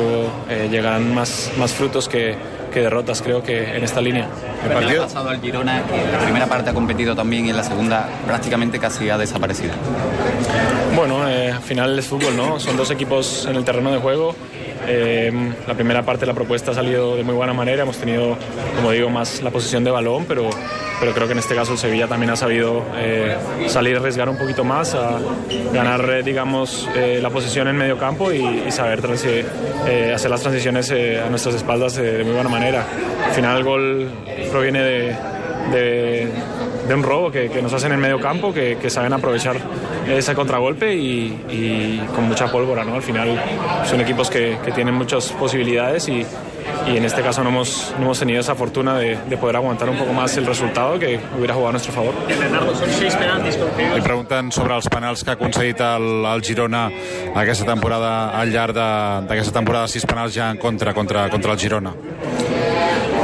eh, 0.49 0.67
llegarán 0.71 1.13
más, 1.13 1.51
más 1.57 1.73
frutos 1.73 2.07
que, 2.09 2.35
que 2.73 2.81
derrotas 2.81 3.21
creo 3.21 3.43
que 3.43 3.75
en 3.77 3.83
esta 3.83 4.01
línea. 4.01 4.27
El 4.65 4.71
ha 4.71 4.73
partido, 4.75 5.03
pasado 5.03 5.29
al 5.29 5.41
Girona, 5.41 5.83
que 5.85 6.01
en 6.01 6.11
la 6.11 6.19
primera 6.19 6.45
parte 6.47 6.69
ha 6.69 6.73
competido 6.73 7.15
también 7.15 7.45
y 7.45 7.49
en 7.49 7.57
la 7.57 7.63
segunda 7.63 8.07
prácticamente 8.25 8.79
casi 8.79 9.09
ha 9.09 9.17
desaparecido. 9.17 9.73
Bueno, 10.95 11.27
eh, 11.27 11.51
al 11.51 11.61
final 11.61 11.97
es 11.97 12.07
fútbol, 12.07 12.35
¿no? 12.37 12.59
Son 12.59 12.77
dos 12.77 12.91
equipos 12.91 13.47
en 13.49 13.55
el 13.55 13.63
terreno 13.63 13.91
de 13.91 13.97
juego. 13.99 14.35
Eh, 14.87 15.31
la 15.67 15.73
primera 15.73 16.03
parte 16.03 16.25
la 16.25 16.33
propuesta 16.33 16.71
ha 16.71 16.73
salido 16.73 17.15
de 17.15 17.23
muy 17.23 17.35
buena 17.35 17.53
manera. 17.53 17.83
Hemos 17.83 17.97
tenido, 17.97 18.37
como 18.75 18.91
digo, 18.91 19.09
más 19.09 19.41
la 19.41 19.51
posición 19.51 19.83
de 19.83 19.91
balón, 19.91 20.25
pero, 20.27 20.49
pero 20.99 21.13
creo 21.13 21.27
que 21.27 21.33
en 21.33 21.39
este 21.39 21.55
caso 21.55 21.73
el 21.73 21.77
Sevilla 21.77 22.07
también 22.07 22.31
ha 22.31 22.35
sabido 22.35 22.83
eh, 22.97 23.35
salir 23.67 23.95
a 23.95 23.99
arriesgar 23.99 24.29
un 24.29 24.37
poquito 24.37 24.63
más, 24.63 24.93
a 24.95 25.19
ganar, 25.73 26.09
eh, 26.09 26.23
digamos, 26.23 26.89
eh, 26.95 27.19
la 27.21 27.29
posición 27.29 27.67
en 27.67 27.77
medio 27.77 27.97
campo 27.97 28.31
y, 28.31 28.63
y 28.67 28.71
saber 28.71 29.01
eh, 29.87 30.11
hacer 30.13 30.31
las 30.31 30.41
transiciones 30.41 30.89
eh, 30.91 31.19
a 31.19 31.29
nuestras 31.29 31.55
espaldas 31.55 31.95
de 31.95 32.23
muy 32.23 32.33
buena 32.33 32.49
manera. 32.49 32.85
Al 33.27 33.33
final 33.33 33.57
el 33.57 33.63
gol 33.63 34.09
proviene 34.51 34.81
de, 34.81 35.15
de, 35.71 36.27
de 36.87 36.93
un 36.93 37.03
robo 37.03 37.31
que, 37.31 37.49
que 37.49 37.61
nos 37.61 37.73
hacen 37.73 37.91
en 37.91 37.99
medio 37.99 38.19
campo, 38.19 38.53
que, 38.53 38.77
que 38.77 38.89
saben 38.89 39.13
aprovechar 39.13 39.55
ese 40.07 40.35
contragolpe 40.35 40.93
y, 40.93 41.43
y 41.49 42.07
con 42.13 42.25
mucha 42.27 42.51
pólvora. 42.51 42.83
¿no? 42.83 42.95
Al 42.95 43.01
final 43.01 43.41
son 43.85 44.01
equipos 44.01 44.29
que, 44.29 44.57
que 44.63 44.71
tienen 44.71 44.93
muchas 44.93 45.31
posibilidades 45.31 46.07
y, 46.09 46.25
y 46.87 46.97
en 46.97 47.05
este 47.05 47.21
caso 47.21 47.43
no 47.43 47.49
hemos, 47.49 47.93
no 47.97 48.05
hemos 48.05 48.19
tenido 48.19 48.41
esa 48.41 48.55
fortuna 48.55 48.97
de, 48.97 49.17
de 49.29 49.37
poder 49.37 49.55
aguantar 49.55 49.89
un 49.89 49.97
poco 49.97 50.13
más 50.13 50.35
el 50.37 50.45
resultado 50.45 50.99
que 50.99 51.19
hubiera 51.37 51.53
jugado 51.53 51.69
a 51.69 51.71
nuestro 51.73 51.93
favor. 51.93 52.13
li 53.93 54.01
pregunten 54.03 54.51
sobre 54.51 54.75
els 54.75 54.87
penals 54.91 55.23
que 55.23 55.31
ha 55.31 55.35
aconseguit 55.37 55.79
el, 55.83 56.25
el 56.25 56.43
Girona 56.43 56.87
aquesta 57.35 57.65
temporada, 57.67 58.31
al 58.39 58.51
llarg 58.53 58.75
d'aquesta 58.75 59.53
temporada, 59.59 59.87
sis 59.87 60.05
penals 60.09 60.33
ja 60.35 60.49
en 60.51 60.57
contra, 60.61 60.93
contra, 60.93 61.27
contra 61.29 61.53
el 61.53 61.59
Girona. 61.59 61.93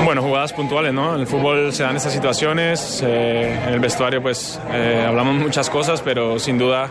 Bueno, 0.05 0.21
jugadas 0.23 0.53
puntuales, 0.53 0.93
¿no? 0.93 1.13
En 1.13 1.21
el 1.21 1.27
fútbol 1.27 1.71
se 1.73 1.83
dan 1.83 1.95
estas 1.95 2.13
situaciones, 2.13 3.03
eh, 3.05 3.59
en 3.67 3.73
el 3.73 3.79
vestuario 3.79 4.21
pues 4.21 4.59
eh, 4.71 5.05
hablamos 5.07 5.35
muchas 5.35 5.69
cosas, 5.69 6.01
pero 6.01 6.39
sin 6.39 6.57
duda 6.57 6.87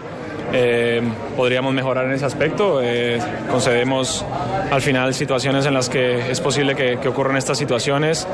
eh, 0.53 1.03
podríamos 1.37 1.75
mejorar 1.75 2.05
en 2.07 2.13
ese 2.13 2.27
aspecto. 2.27 2.81
Eh, 2.83 3.19
concedemos 3.51 4.25
al 4.71 4.81
final 4.83 5.15
situaciones 5.15 5.67
en 5.67 5.75
las 5.75 5.89
que 5.89 6.31
es 6.31 6.41
posible 6.41 6.75
que, 6.77 6.99
que 7.01 7.09
ocurran 7.09 7.37
estas 7.37 7.59
situaciones, 7.59 8.27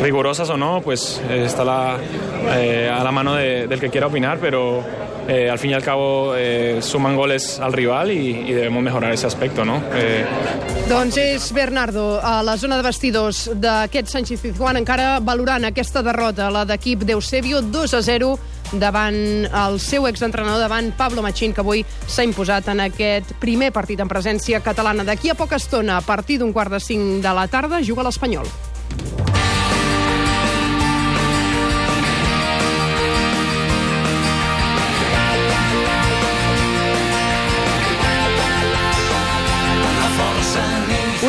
rigurosas 0.00 0.50
o 0.50 0.56
no, 0.56 0.80
pues 0.80 1.22
eh, 1.30 1.44
está 1.46 1.64
la, 1.64 1.96
eh, 2.56 2.90
a 2.92 3.04
la 3.04 3.12
mano 3.12 3.34
de- 3.34 3.68
del 3.68 3.78
que 3.78 3.90
quiera 3.90 4.08
opinar, 4.08 4.38
pero 4.40 4.82
eh, 5.28 5.50
al 5.50 5.58
fin 5.58 5.70
y 5.70 5.74
al 5.74 5.82
cabo 5.82 6.34
eh, 6.36 6.78
suman 6.80 7.16
goles 7.16 7.58
al 7.60 7.72
rival 7.72 8.10
y, 8.10 8.30
y 8.48 8.52
debemos 8.52 8.82
mejorar 8.82 9.12
ese 9.12 9.26
aspecto, 9.26 9.64
¿no? 9.64 9.82
Eh, 9.94 10.24
Doncs 10.88 11.16
és 11.16 11.52
Bernardo, 11.52 12.20
a 12.22 12.42
la 12.42 12.56
zona 12.58 12.76
de 12.76 12.82
vestidors 12.82 13.46
d'aquest 13.54 14.10
Sánchez 14.12 14.42
Pizjuán, 14.42 14.76
encara 14.76 15.20
valorant 15.24 15.64
aquesta 15.64 16.02
derrota, 16.02 16.50
la 16.50 16.64
d'equip 16.68 17.06
d'Eusebio, 17.06 17.62
2 17.62 17.94
a 17.94 18.02
0 18.02 18.32
davant 18.72 19.46
el 19.46 19.78
seu 19.80 20.06
exentrenador, 20.08 20.60
davant 20.60 20.92
Pablo 20.96 21.22
Machín, 21.22 21.54
que 21.54 21.62
avui 21.62 21.84
s'ha 22.06 22.24
imposat 22.24 22.68
en 22.72 22.82
aquest 22.88 23.34
primer 23.40 23.70
partit 23.72 24.00
en 24.00 24.10
presència 24.10 24.60
catalana. 24.64 25.04
D'aquí 25.04 25.30
a 25.30 25.38
poca 25.38 25.60
estona, 25.60 25.98
a 25.98 26.04
partir 26.04 26.40
d'un 26.40 26.52
quart 26.52 26.72
de 26.72 26.80
cinc 26.80 27.22
de 27.22 27.34
la 27.36 27.48
tarda, 27.48 27.82
juga 27.84 28.04
l'Espanyol. 28.04 28.48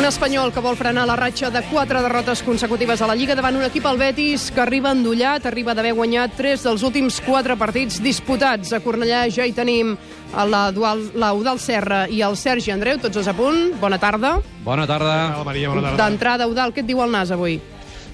Un 0.04 0.10
espanyol 0.12 0.50
que 0.52 0.60
vol 0.60 0.74
frenar 0.76 1.06
la 1.08 1.14
ratxa 1.16 1.48
de 1.48 1.62
quatre 1.70 2.02
derrotes 2.04 2.42
consecutives 2.44 3.00
a 3.00 3.06
la 3.08 3.14
Lliga 3.16 3.32
davant 3.32 3.56
un 3.56 3.64
equip 3.64 3.86
al 3.88 3.96
Betis 3.96 4.50
que 4.52 4.60
arriba 4.60 4.90
endollat, 4.92 5.46
arriba 5.48 5.72
d'haver 5.72 5.94
guanyat 5.96 6.34
tres 6.36 6.60
dels 6.66 6.84
últims 6.84 7.22
quatre 7.24 7.56
partits 7.56 8.02
disputats. 8.04 8.74
A 8.76 8.82
Cornellà 8.84 9.22
ja 9.32 9.48
hi 9.48 9.56
tenim 9.56 9.96
l'Eudal 10.36 11.56
Serra 11.56 12.04
i 12.12 12.20
el 12.20 12.36
Sergi 12.36 12.76
Andreu, 12.76 13.00
tots 13.00 13.16
dos 13.16 13.32
a 13.32 13.32
punt. 13.32 13.78
Bona 13.80 13.96
tarda. 13.96 14.42
Bona 14.66 14.84
tarda. 14.84 15.40
Maria, 15.40 15.72
bona 15.72 15.88
tarda. 15.88 16.02
D'entrada, 16.04 16.52
Eudal, 16.52 16.76
què 16.76 16.84
et 16.84 16.92
diu 16.92 17.00
el 17.00 17.08
Nas 17.16 17.32
avui? 17.32 17.56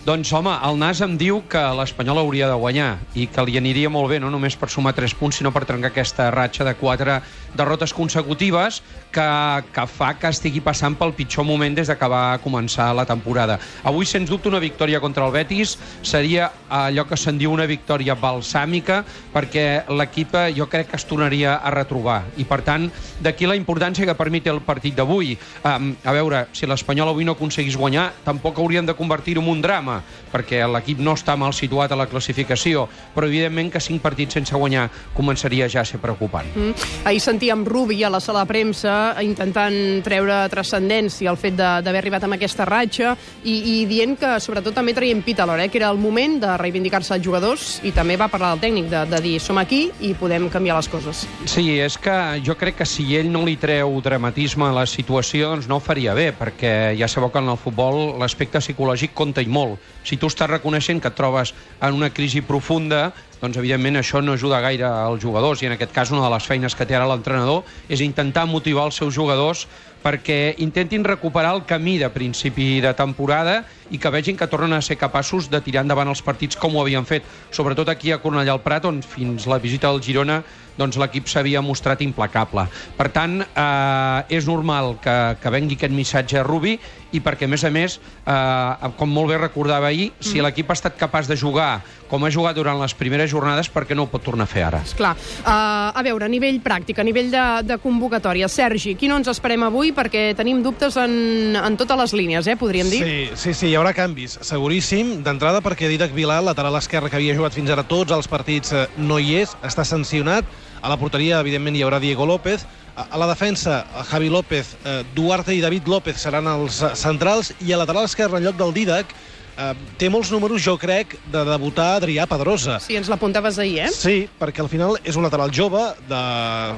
Doncs, 0.01 0.31
home, 0.33 0.49
el 0.65 0.79
Nas 0.81 1.03
em 1.05 1.13
diu 1.21 1.43
que 1.45 1.61
l'Espanyol 1.77 2.23
hauria 2.23 2.47
de 2.49 2.55
guanyar 2.57 2.95
i 3.13 3.27
que 3.29 3.43
li 3.45 3.59
aniria 3.61 3.91
molt 3.93 4.09
bé, 4.09 4.17
no 4.23 4.31
només 4.33 4.55
per 4.57 4.71
sumar 4.73 4.95
3 4.97 5.13
punts, 5.19 5.37
sinó 5.37 5.53
per 5.53 5.67
trencar 5.69 5.91
aquesta 5.93 6.31
ratxa 6.33 6.65
de 6.65 6.73
4 6.73 7.19
derrotes 7.53 7.93
consecutives 7.93 8.81
que, 9.13 9.27
que 9.75 9.85
fa 9.91 10.15
que 10.17 10.31
estigui 10.33 10.63
passant 10.65 10.95
pel 10.97 11.13
pitjor 11.19 11.45
moment 11.45 11.77
des 11.77 11.91
de 11.91 11.97
que 12.01 12.09
va 12.09 12.39
començar 12.41 12.87
la 12.97 13.05
temporada. 13.05 13.59
Avui, 13.85 14.07
sens 14.09 14.31
dubte, 14.31 14.49
una 14.49 14.63
victòria 14.63 15.03
contra 15.05 15.27
el 15.27 15.35
Betis 15.35 15.77
seria 16.01 16.49
allò 16.71 17.05
que 17.05 17.19
se'n 17.21 17.37
diu 17.37 17.53
una 17.53 17.67
victòria 17.69 18.17
balsàmica 18.17 19.03
perquè 19.35 19.67
l'equip 19.91 20.37
jo 20.57 20.69
crec 20.71 20.89
que 20.93 20.97
es 20.97 21.05
tornaria 21.05 21.59
a 21.59 21.75
retrobar 21.75 22.23
i, 22.39 22.47
per 22.49 22.63
tant, 22.65 22.87
d'aquí 23.21 23.51
la 23.51 23.59
importància 23.59 24.07
que 24.07 24.17
permet 24.17 24.47
el 24.49 24.63
partit 24.65 24.97
d'avui. 24.97 25.35
Um, 25.67 25.93
a 26.07 26.15
veure, 26.17 26.47
si 26.57 26.71
l'Espanyol 26.71 27.11
avui 27.11 27.27
no 27.27 27.35
aconseguís 27.37 27.77
guanyar, 27.77 28.11
tampoc 28.25 28.63
hauríem 28.63 28.87
de 28.87 28.97
convertir-ho 28.97 29.43
en 29.43 29.51
un 29.51 29.61
drama, 29.61 29.90
perquè 30.31 30.63
l'equip 30.71 31.01
no 31.03 31.17
està 31.19 31.37
mal 31.39 31.55
situat 31.57 31.93
a 31.93 31.99
la 31.99 32.07
classificació, 32.11 32.87
però 33.15 33.27
evidentment 33.27 33.73
que 33.75 33.83
cinc 33.83 34.03
partits 34.03 34.39
sense 34.39 34.57
guanyar 34.57 34.89
començaria 35.17 35.69
ja 35.69 35.83
a 35.83 35.89
ser 35.89 36.01
preocupant. 36.03 36.47
Mm. 36.55 36.89
Ahir 37.11 37.23
sentíem 37.25 37.65
Rubi 37.67 38.03
a 38.05 38.11
la 38.13 38.21
sala 38.21 38.45
de 38.45 38.51
premsa 38.51 38.95
intentant 39.25 39.75
treure 40.07 40.43
transcendència 40.53 41.31
al 41.31 41.39
fet 41.41 41.57
d'haver 41.59 41.99
arribat 42.01 42.25
amb 42.27 42.37
aquesta 42.37 42.67
ratxa 42.69 43.15
i, 43.45 43.57
i 43.57 43.77
dient 43.91 44.17
que 44.21 44.37
sobretot 44.43 44.77
també 44.77 44.95
traient 44.97 45.23
pit 45.27 45.41
a 45.41 45.49
l'hora, 45.49 45.65
eh, 45.67 45.73
que 45.73 45.81
era 45.81 45.91
el 45.91 45.99
moment 46.01 46.39
de 46.43 46.55
reivindicar-se 46.61 47.17
els 47.17 47.25
jugadors 47.25 47.69
i 47.87 47.95
també 47.97 48.17
va 48.21 48.31
parlar 48.33 48.55
del 48.55 48.65
tècnic 48.67 48.91
de, 48.93 49.05
de 49.11 49.23
dir 49.25 49.37
som 49.43 49.59
aquí 49.61 49.89
i 50.01 50.13
podem 50.19 50.49
canviar 50.53 50.79
les 50.79 50.91
coses. 50.91 51.25
Sí, 51.51 51.67
és 51.81 51.97
que 52.01 52.17
jo 52.47 52.57
crec 52.61 52.81
que 52.81 52.89
si 52.89 53.07
ell 53.19 53.31
no 53.33 53.45
li 53.47 53.57
treu 53.61 53.99
dramatisme 54.05 54.69
a 54.69 54.75
la 54.81 54.87
situació, 54.89 55.55
doncs 55.55 55.69
no 55.71 55.81
faria 55.83 56.15
bé, 56.17 56.31
perquè 56.37 56.95
ja 56.99 57.09
sabeu 57.11 57.33
que 57.33 57.43
en 57.43 57.51
el 57.53 57.61
futbol 57.61 58.19
l'aspecte 58.21 58.63
psicològic 58.63 59.15
compta 59.17 59.43
i 59.43 59.51
molt. 59.51 59.80
Si 60.03 60.17
tu 60.17 60.29
estàs 60.31 60.49
reconeixent 60.51 61.01
que 61.05 61.11
et 61.13 61.17
trobes 61.17 61.53
en 61.85 61.97
una 61.99 62.09
crisi 62.17 62.41
profunda, 62.47 63.11
doncs 63.43 63.59
evidentment 63.61 64.01
això 64.01 64.23
no 64.25 64.33
ajuda 64.37 64.61
gaire 64.65 64.87
als 64.89 65.21
jugadors 65.25 65.61
i 65.63 65.69
en 65.69 65.77
aquest 65.77 65.93
cas 65.97 66.13
una 66.15 66.25
de 66.25 66.33
les 66.35 66.49
feines 66.49 66.77
que 66.77 66.87
té 66.89 66.97
ara 66.97 67.09
l'entrenador 67.11 67.69
és 67.89 68.01
intentar 68.05 68.47
motivar 68.49 68.87
els 68.89 68.97
seus 69.01 69.15
jugadors 69.17 69.67
perquè 70.05 70.55
intentin 70.65 71.05
recuperar 71.05 71.53
el 71.59 71.67
camí 71.69 71.99
de 72.01 72.09
principi 72.13 72.81
de 72.81 72.95
temporada 72.97 73.61
i 73.91 73.99
que 73.99 74.11
vegin 74.11 74.37
que 74.37 74.47
tornen 74.51 74.73
a 74.77 74.83
ser 74.83 74.97
capaços 74.99 75.51
de 75.51 75.61
tirar 75.61 75.83
endavant 75.83 76.09
els 76.09 76.23
partits 76.23 76.57
com 76.57 76.77
ho 76.77 76.83
havien 76.83 77.07
fet, 77.07 77.25
sobretot 77.51 77.89
aquí 77.89 78.13
a 78.13 78.21
Cornellà 78.23 78.55
al 78.55 78.63
Prat, 78.63 78.85
on 78.87 79.03
fins 79.03 79.47
la 79.51 79.59
visita 79.59 79.89
al 79.89 80.03
Girona 80.03 80.43
doncs 80.81 80.97
l'equip 80.97 81.29
s'havia 81.29 81.61
mostrat 81.61 82.01
implacable. 82.01 82.65
Per 82.97 83.09
tant, 83.13 83.41
eh, 83.43 84.37
és 84.37 84.47
normal 84.49 84.95
que, 85.03 85.17
que 85.43 85.53
vengui 85.53 85.77
aquest 85.77 85.93
missatge 85.93 86.39
a 86.41 86.45
Rubi 86.47 86.79
i 87.13 87.21
perquè, 87.21 87.45
a 87.45 87.53
més 87.53 87.65
a 87.67 87.71
més, 87.75 87.99
eh, 88.25 88.91
com 88.97 89.11
molt 89.13 89.29
bé 89.29 89.37
recordava 89.39 89.91
ahir, 89.91 90.13
si 90.21 90.39
Mm. 90.39 90.47
l'equip 90.47 90.71
ha 90.71 90.79
estat 90.79 90.97
capaç 90.97 91.29
de 91.29 91.37
jugar 91.37 91.83
com 92.11 92.25
ha 92.25 92.31
jugat 92.31 92.57
durant 92.59 92.81
les 92.81 92.93
primeres 92.99 93.31
jornades, 93.31 93.69
per 93.71 93.85
què 93.87 93.95
no 93.95 94.03
ho 94.03 94.11
pot 94.11 94.23
tornar 94.27 94.49
a 94.49 94.51
fer 94.51 94.65
ara? 94.67 94.81
Clar, 94.99 95.13
uh, 95.15 95.95
a 95.95 96.03
veure, 96.03 96.27
a 96.27 96.29
nivell 96.33 96.59
pràctic, 96.61 96.99
a 96.99 97.05
nivell 97.07 97.31
de, 97.31 97.45
de 97.69 97.79
convocatòria, 97.79 98.49
Sergi, 98.51 98.97
qui 98.99 99.07
no 99.07 99.21
ens 99.21 99.31
esperem 99.31 99.63
avui? 99.63 99.93
Perquè 99.95 100.35
tenim 100.39 100.59
dubtes 100.65 100.99
en, 100.99 101.55
en 101.55 101.79
totes 101.79 102.01
les 102.03 102.17
línies, 102.19 102.51
eh, 102.51 102.57
podríem 102.59 102.91
dir. 102.91 103.01
Sí, 103.05 103.31
sí, 103.37 103.55
sí, 103.55 103.71
hi 103.71 103.77
haurà 103.81 103.95
canvis, 103.97 104.37
seguríssim. 104.45 105.21
D'entrada 105.25 105.63
perquè 105.65 105.89
Didac 105.89 106.13
Vilà, 106.13 106.41
lateral 106.45 106.77
esquerre 106.79 107.09
que 107.11 107.17
havia 107.17 107.37
jugat 107.37 107.57
fins 107.57 107.73
ara 107.73 107.87
tots 107.89 108.13
els 108.13 108.29
partits, 108.29 108.75
eh, 108.77 108.85
no 108.99 109.19
hi 109.19 109.41
és, 109.41 109.57
està 109.65 109.87
sancionat. 109.89 110.45
A 110.81 110.89
la 110.89 110.99
porteria, 111.01 111.41
evidentment, 111.41 111.77
hi 111.77 111.85
haurà 111.85 112.01
Diego 112.01 112.27
López. 112.29 112.67
A 113.01 113.17
la 113.17 113.29
defensa, 113.31 113.87
Javi 114.11 114.29
López, 114.29 114.75
eh, 114.85 115.03
Duarte 115.15 115.55
i 115.55 115.61
David 115.65 115.89
López 115.89 116.21
seran 116.21 116.49
els 116.51 116.83
eh, 116.83 116.93
centrals 116.95 117.55
i 117.61 117.73
a 117.73 117.81
lateral 117.81 118.05
esquerre, 118.05 118.37
en 118.37 118.45
lloc 118.45 118.59
del 118.61 118.75
Didac, 118.77 119.15
eh, 119.57 119.73
té 119.97 120.11
molts 120.13 120.33
números, 120.35 120.61
jo 120.65 120.77
crec, 120.81 121.17
de 121.33 121.45
debutar 121.49 121.95
Adrià 122.01 122.27
Pedrosa. 122.29 122.81
Sí, 122.85 122.99
ens 123.01 123.09
l'apuntaves 123.09 123.59
ahir, 123.63 123.87
eh? 123.87 123.91
Sí, 123.95 124.27
perquè 124.41 124.65
al 124.65 124.69
final 124.73 124.99
és 125.05 125.17
un 125.17 125.25
lateral 125.25 125.53
jove, 125.55 125.87
de, 126.11 126.23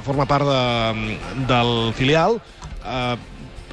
forma 0.07 0.29
part 0.31 0.47
de, 0.47 1.19
del 1.51 1.75
filial, 1.99 2.39
eh, 2.85 3.17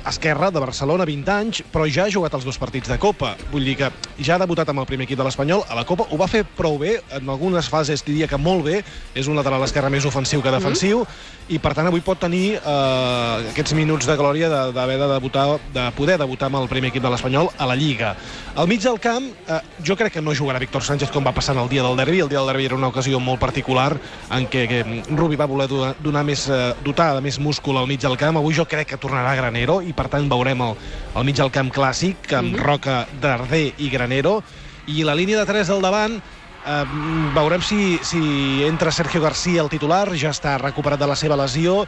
esquerra 0.07 0.51
de 0.51 0.59
Barcelona, 0.59 1.05
20 1.05 1.31
anys, 1.31 1.63
però 1.71 1.87
ja 1.89 2.05
ha 2.05 2.11
jugat 2.11 2.33
els 2.33 2.45
dos 2.45 2.57
partits 2.57 2.87
de 2.89 2.97
Copa. 2.99 3.35
Vull 3.51 3.65
dir 3.65 3.75
que 3.77 3.91
ja 4.23 4.35
ha 4.35 4.39
debutat 4.39 4.69
amb 4.69 4.79
el 4.79 4.85
primer 4.89 5.05
equip 5.07 5.17
de 5.19 5.23
l'Espanyol 5.27 5.63
a 5.69 5.75
la 5.75 5.85
Copa, 5.85 6.05
ho 6.09 6.17
va 6.17 6.27
fer 6.27 6.43
prou 6.45 6.77
bé, 6.79 7.01
en 7.17 7.29
algunes 7.29 7.67
fases 7.69 8.03
diria 8.05 8.27
que 8.27 8.37
molt 8.37 8.63
bé, 8.65 8.83
és 9.15 9.27
un 9.27 9.35
lateral 9.35 9.63
esquerre 9.63 9.89
més 9.89 10.05
ofensiu 10.05 10.41
que 10.41 10.51
defensiu, 10.51 11.05
i 11.49 11.57
per 11.59 11.73
tant 11.73 11.87
avui 11.89 12.01
pot 12.05 12.19
tenir 12.21 12.59
eh, 12.59 13.49
aquests 13.51 13.73
minuts 13.73 14.05
de 14.05 14.15
glòria 14.17 14.49
de- 14.49 14.71
d'haver 14.73 14.97
de, 14.99 15.07
de 15.07 15.13
debutar, 15.13 15.47
de 15.73 15.85
poder 15.97 16.17
debutar 16.21 16.47
amb 16.51 16.59
el 16.61 16.67
primer 16.69 16.89
equip 16.91 17.03
de 17.03 17.09
l'Espanyol 17.09 17.49
a 17.57 17.65
la 17.65 17.75
Lliga. 17.75 18.15
Al 18.55 18.67
mig 18.67 18.81
del 18.83 18.99
camp, 18.99 19.25
eh, 19.47 19.59
jo 19.85 19.95
crec 19.97 20.13
que 20.13 20.21
no 20.21 20.33
jugarà 20.35 20.59
Víctor 20.59 20.83
Sánchez 20.83 21.09
com 21.11 21.25
va 21.25 21.33
passar 21.33 21.55
en 21.55 21.61
el 21.63 21.69
dia 21.69 21.83
del 21.83 21.97
derbi. 21.97 22.19
El 22.19 22.29
dia 22.29 22.39
del 22.39 22.47
derbi 22.47 22.65
era 22.65 22.75
una 22.75 22.87
ocasió 22.91 23.19
molt 23.19 23.39
particular 23.39 23.97
en 24.31 24.45
què, 24.49 24.67
que 24.69 25.03
Rubi 25.15 25.35
va 25.39 25.45
voler 25.49 25.67
donar, 25.67 25.95
donar 26.03 26.23
més, 26.23 26.47
eh, 26.49 26.73
dotar 26.85 27.15
de 27.15 27.21
més 27.21 27.39
múscul 27.39 27.77
al 27.77 27.87
mig 27.87 27.99
del 28.01 28.17
camp. 28.17 28.37
Avui 28.37 28.53
jo 28.53 28.65
crec 28.65 28.87
que 28.93 28.97
tornarà 28.97 29.35
Granero 29.35 29.81
i 29.89 29.95
per 29.97 30.07
tant 30.13 30.29
veurem 30.29 30.61
el, 30.61 30.75
el 31.17 31.27
mig 31.27 31.39
del 31.41 31.51
camp 31.51 31.73
clàssic 31.73 32.31
amb 32.37 32.53
Mhm. 32.53 32.63
Roca, 32.63 33.07
Darder 33.21 33.73
i 33.77 33.89
Granero. 33.89 34.43
I 34.87 35.03
la 35.03 35.15
línia 35.15 35.39
de 35.39 35.45
3 35.45 35.67
del 35.67 35.81
davant 35.81 36.21
Eh, 36.69 36.85
veurem 37.33 37.61
si, 37.63 37.99
si 38.03 38.63
entra 38.67 38.91
Sergio 38.91 39.21
García 39.21 39.61
el 39.63 39.71
titular, 39.71 40.11
ja 40.19 40.33
està 40.35 40.57
recuperat 40.59 40.99
de 40.99 41.07
la 41.07 41.15
seva 41.15 41.37
lesió, 41.39 41.85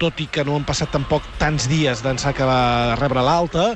tot 0.00 0.20
i 0.20 0.28
que 0.30 0.44
no 0.44 0.56
han 0.56 0.66
passat 0.68 0.92
tampoc 0.92 1.24
tants 1.40 1.66
dies 1.70 2.04
d'ençà 2.04 2.34
que 2.36 2.46
va 2.46 2.96
rebre 3.00 3.24
l'alta. 3.24 3.72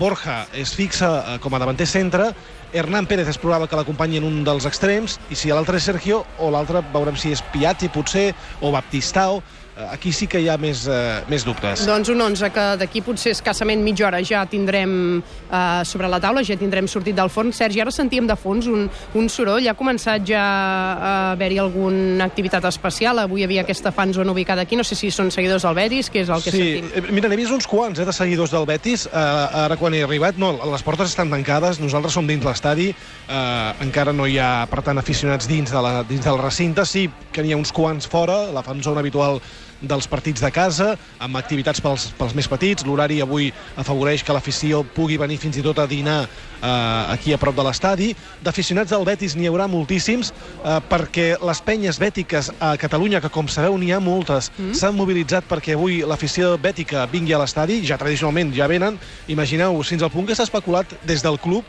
Borja 0.00 0.46
es 0.56 0.72
fixa 0.74 1.12
eh, 1.34 1.38
com 1.44 1.52
a 1.52 1.60
davanter 1.60 1.86
centre, 1.86 2.32
Hernán 2.72 3.04
Pérez 3.04 3.28
és 3.28 3.36
probable 3.36 3.68
que 3.68 3.76
l'acompanyi 3.76 4.16
en 4.16 4.24
un 4.24 4.38
dels 4.46 4.64
extrems, 4.64 5.18
i 5.28 5.36
si 5.36 5.52
l'altre 5.52 5.76
és 5.76 5.84
Sergio, 5.84 6.22
o 6.40 6.48
l'altre 6.50 6.80
veurem 6.94 7.18
si 7.20 7.34
és 7.36 7.44
Piatti, 7.52 7.92
potser, 7.92 8.30
o 8.64 8.72
Baptistao. 8.72 9.42
Eh, 9.76 9.86
Aquí 9.92 10.12
sí 10.12 10.26
que 10.26 10.40
hi 10.40 10.48
ha 10.52 10.58
més, 10.60 10.84
eh, 10.86 11.22
més 11.32 11.44
dubtes. 11.48 11.86
Doncs 11.88 12.10
un 12.12 12.20
11 12.20 12.50
que 12.52 12.64
d'aquí 12.80 13.00
potser 13.04 13.32
escassament 13.32 13.80
mitja 13.80 14.06
hora 14.06 14.20
ja 14.24 14.44
tindrem 14.44 15.22
eh, 15.22 15.82
sobre 15.88 16.08
la 16.12 16.20
taula, 16.20 16.42
ja 16.44 16.56
tindrem 16.60 16.88
sortit 16.88 17.16
del 17.16 17.30
forn. 17.32 17.52
Sergi, 17.56 17.80
ara 17.80 17.92
sentíem 17.94 18.26
de 18.28 18.36
fons 18.36 18.68
un, 18.68 18.88
un 19.14 19.28
soroll, 19.32 19.64
ha 19.68 19.74
començat 19.78 20.26
ja 20.28 20.42
a 20.42 21.12
haver-hi 21.32 21.58
alguna 21.62 22.26
activitat 22.28 22.66
especial, 22.68 23.22
avui 23.22 23.40
hi 23.42 23.46
havia 23.48 23.64
aquesta 23.64 23.92
fanzona 23.96 24.32
ubicada 24.32 24.66
aquí, 24.66 24.76
no 24.76 24.84
sé 24.84 24.98
si 24.98 25.10
són 25.10 25.32
seguidors 25.32 25.64
del 25.64 25.78
Betis, 25.78 26.12
que 26.12 26.20
és 26.26 26.28
el 26.28 26.44
que 26.44 26.52
sí, 26.52 26.62
sentim. 26.82 27.08
mira, 27.14 27.32
n'he 27.32 27.40
vist 27.40 27.56
uns 27.56 27.68
quants 27.70 27.98
eh, 27.98 28.04
de 28.08 28.12
seguidors 28.12 28.52
del 28.52 28.68
Betis, 28.68 29.06
eh, 29.08 29.64
ara 29.64 29.80
quan 29.80 29.96
he 29.96 30.04
arribat, 30.04 30.36
no, 30.36 30.52
les 30.72 30.84
portes 30.84 31.08
estan 31.14 31.32
tancades, 31.32 31.80
nosaltres 31.80 32.12
som 32.12 32.28
dins 32.28 32.44
l'estadi, 32.44 32.90
eh, 32.92 33.72
encara 33.86 34.12
no 34.12 34.28
hi 34.28 34.36
ha, 34.36 34.66
per 34.68 34.84
tant, 34.84 35.00
aficionats 35.00 35.48
dins, 35.48 35.72
de 35.72 35.80
la, 35.80 36.02
dins 36.04 36.28
del 36.28 36.40
recinte, 36.40 36.84
sí 36.84 37.08
que 37.32 37.42
n'hi 37.42 37.56
ha 37.56 37.60
uns 37.60 37.72
quants 37.72 38.08
fora, 38.08 38.44
la 38.52 38.62
fanzona 38.66 39.00
habitual 39.00 39.40
dels 39.82 40.08
partits 40.08 40.40
de 40.42 40.50
casa, 40.54 40.92
amb 41.22 41.36
activitats 41.36 41.82
pels, 41.82 42.08
pels 42.18 42.34
més 42.38 42.48
petits. 42.48 42.86
L'horari 42.86 43.20
avui 43.22 43.50
afavoreix 43.76 44.24
que 44.24 44.34
l'afició 44.34 44.82
pugui 44.96 45.18
venir 45.20 45.38
fins 45.42 45.58
i 45.58 45.64
tot 45.66 45.82
a 45.82 45.86
dinar 45.90 46.22
eh, 46.24 46.68
aquí 47.12 47.34
a 47.34 47.40
prop 47.42 47.56
de 47.58 47.66
l'estadi. 47.66 48.12
D'aficionats 48.42 48.94
del 48.94 49.06
Betis 49.08 49.36
n'hi 49.36 49.50
haurà 49.50 49.68
moltíssims, 49.70 50.32
eh, 50.32 50.78
perquè 50.88 51.28
les 51.42 51.62
penyes 51.66 52.00
bètiques 52.00 52.52
a 52.58 52.74
Catalunya, 52.80 53.20
que 53.20 53.32
com 53.32 53.50
sabeu 53.50 53.76
n'hi 53.78 53.92
ha 53.92 54.00
moltes, 54.00 54.52
mm. 54.56 54.74
s'han 54.78 54.96
mobilitzat 54.98 55.48
perquè 55.50 55.76
avui 55.76 56.02
l'afició 56.06 56.54
bètica 56.58 57.06
vingui 57.10 57.34
a 57.34 57.42
l'estadi, 57.42 57.82
ja 57.86 57.98
tradicionalment 58.00 58.54
ja 58.56 58.70
venen. 58.70 58.98
Imagineu, 59.32 59.82
fins 59.86 60.02
al 60.02 60.14
punt 60.14 60.28
que 60.28 60.38
s'ha 60.38 60.46
especulat 60.48 60.94
des 61.06 61.24
del 61.24 61.40
club 61.42 61.66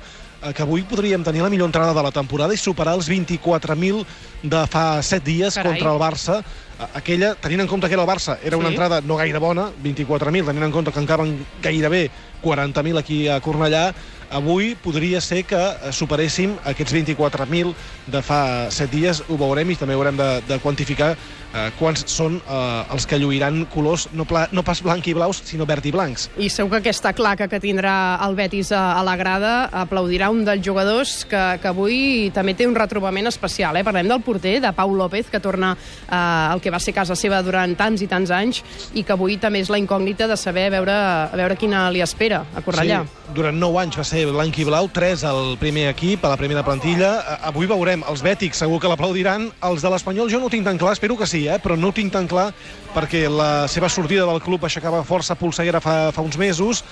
que 0.52 0.62
avui 0.66 0.82
podríem 0.84 1.24
tenir 1.24 1.42
la 1.42 1.50
millor 1.50 1.70
entrada 1.72 1.94
de 1.94 2.04
la 2.04 2.12
temporada 2.12 2.54
i 2.54 2.58
superar 2.58 2.96
els 2.98 3.08
24.000 3.08 4.04
de 4.44 4.68
fa 4.68 5.02
7 5.02 5.24
dies 5.24 5.56
Carai. 5.56 5.72
contra 5.80 5.94
el 5.94 6.00
Barça. 6.02 6.44
A- 6.80 6.90
Aquella, 7.00 7.36
tenint 7.36 7.62
en 7.62 7.68
compte 7.68 7.88
que 7.88 7.94
era 7.94 8.04
el 8.04 8.10
Barça, 8.10 8.38
era 8.44 8.58
una 8.58 8.68
Sí. 8.68 8.74
entrada 8.74 9.00
no 9.02 9.16
gaire 9.16 9.38
bona, 9.40 9.70
24.000, 9.82 10.46
tenint 10.46 10.64
en 10.66 10.72
compte 10.72 10.92
que 10.92 11.00
encara 11.00 11.24
gairebé 11.62 12.10
40.000 12.42 12.98
aquí 12.98 13.28
a 13.30 13.40
Cornellà, 13.40 13.94
avui 14.32 14.76
podria 14.76 15.22
ser 15.22 15.46
que 15.46 15.56
eh, 15.56 15.92
superéssim 15.94 16.58
aquests 16.66 16.92
24.000 16.92 17.74
de 18.08 18.22
fa 18.22 18.70
7 18.72 18.90
dies, 18.98 19.24
ho 19.30 19.38
veurem 19.38 19.70
i 19.72 19.76
també 19.78 19.94
haurem 19.94 20.18
de, 20.18 20.42
de 20.48 20.60
quantificar 20.60 21.16
eh, 21.54 21.70
quants 21.80 22.04
són 22.10 22.40
eh, 22.42 22.94
els 22.94 23.06
que 23.08 23.20
lluiran 23.22 23.64
colors 23.74 24.08
no, 24.14 24.26
pla, 24.26 24.48
no 24.52 24.64
pas 24.66 24.82
blanc 24.84 25.06
i 25.08 25.14
blaus, 25.14 25.42
sinó 25.46 25.66
verd 25.70 25.86
i 25.86 25.92
blancs. 25.96 26.30
I 26.38 26.50
segur 26.50 26.72
que 26.78 26.82
aquesta 26.84 27.14
claca 27.14 27.48
que 27.48 27.60
tindrà 27.64 27.94
el 28.26 28.36
Betis 28.36 28.72
a, 28.74 28.94
a 29.00 29.04
la 29.06 29.16
grada 29.20 29.54
aplaudirà 29.84 30.30
un 30.34 30.44
dels 30.46 30.64
jugadors 30.66 31.24
que, 31.30 31.42
que 31.62 31.68
avui 31.72 32.32
també 32.34 32.54
té 32.58 32.68
un 32.68 32.76
retrobament 32.76 33.28
especial. 33.30 33.78
Eh? 33.78 33.84
Parlem 33.86 34.08
del 34.10 34.22
porter, 34.26 34.60
de 34.64 34.72
Pau 34.74 34.94
López, 34.96 35.30
que 35.32 35.40
torna 35.40 35.74
eh, 35.78 36.16
al 36.16 36.62
que 36.62 36.72
va 36.74 36.80
ser 36.84 36.94
casa 36.96 37.16
seva 37.16 37.42
durant 37.46 37.76
tants 37.80 38.02
i 38.04 38.08
tants 38.12 38.32
anys 38.34 38.64
i 38.94 39.04
que 39.06 39.14
avui 39.16 39.38
també 39.42 39.62
és 39.64 39.70
la 39.72 39.80
incògnita 39.82 40.28
de 40.30 40.38
saber 40.38 40.68
a 40.68 40.74
veure, 40.78 40.96
a 41.32 41.38
veure 41.38 41.58
quina 41.60 41.86
li 41.94 42.02
espera 42.04 42.44
a 42.56 42.62
Cornellà. 42.66 43.04
Sí, 43.04 43.34
durant 43.34 43.58
9 43.58 43.80
anys 43.82 43.98
va 43.98 44.04
ser 44.06 44.26
blanc 44.30 44.58
i 44.62 44.66
blau, 44.68 44.88
3 44.94 45.24
al 45.30 45.56
primer 45.62 45.88
equip, 45.92 46.24
a 46.26 46.34
la 46.34 46.38
primera 46.38 46.64
plantilla. 46.66 47.14
A- 47.22 47.40
Avui 47.54 47.68
veurem, 47.70 48.04
els 48.10 48.22
bètics 48.26 48.60
segur 48.64 48.80
que 48.82 48.90
l'aplaudiran, 48.92 49.50
els 49.70 49.82
de 49.84 49.90
l'Espanyol 49.94 50.30
jo 50.32 50.40
no 50.42 50.50
tinc 50.54 50.66
tan 50.68 50.78
clar, 50.82 50.94
espero 50.98 51.18
que 51.20 51.28
sí, 51.30 51.43
eh? 51.48 51.60
però 51.64 51.78
no 51.80 51.90
ho 51.90 51.96
tinc 51.96 52.14
tan 52.14 52.28
clar 52.28 52.52
perquè 52.94 53.26
la 53.30 53.66
seva 53.68 53.90
sortida 53.90 54.26
del 54.30 54.42
club 54.44 54.64
aixecava 54.68 55.02
força 55.08 55.36
polseguera 55.36 55.82
fa, 55.82 56.12
fa 56.14 56.22
uns 56.22 56.38
mesos. 56.38 56.84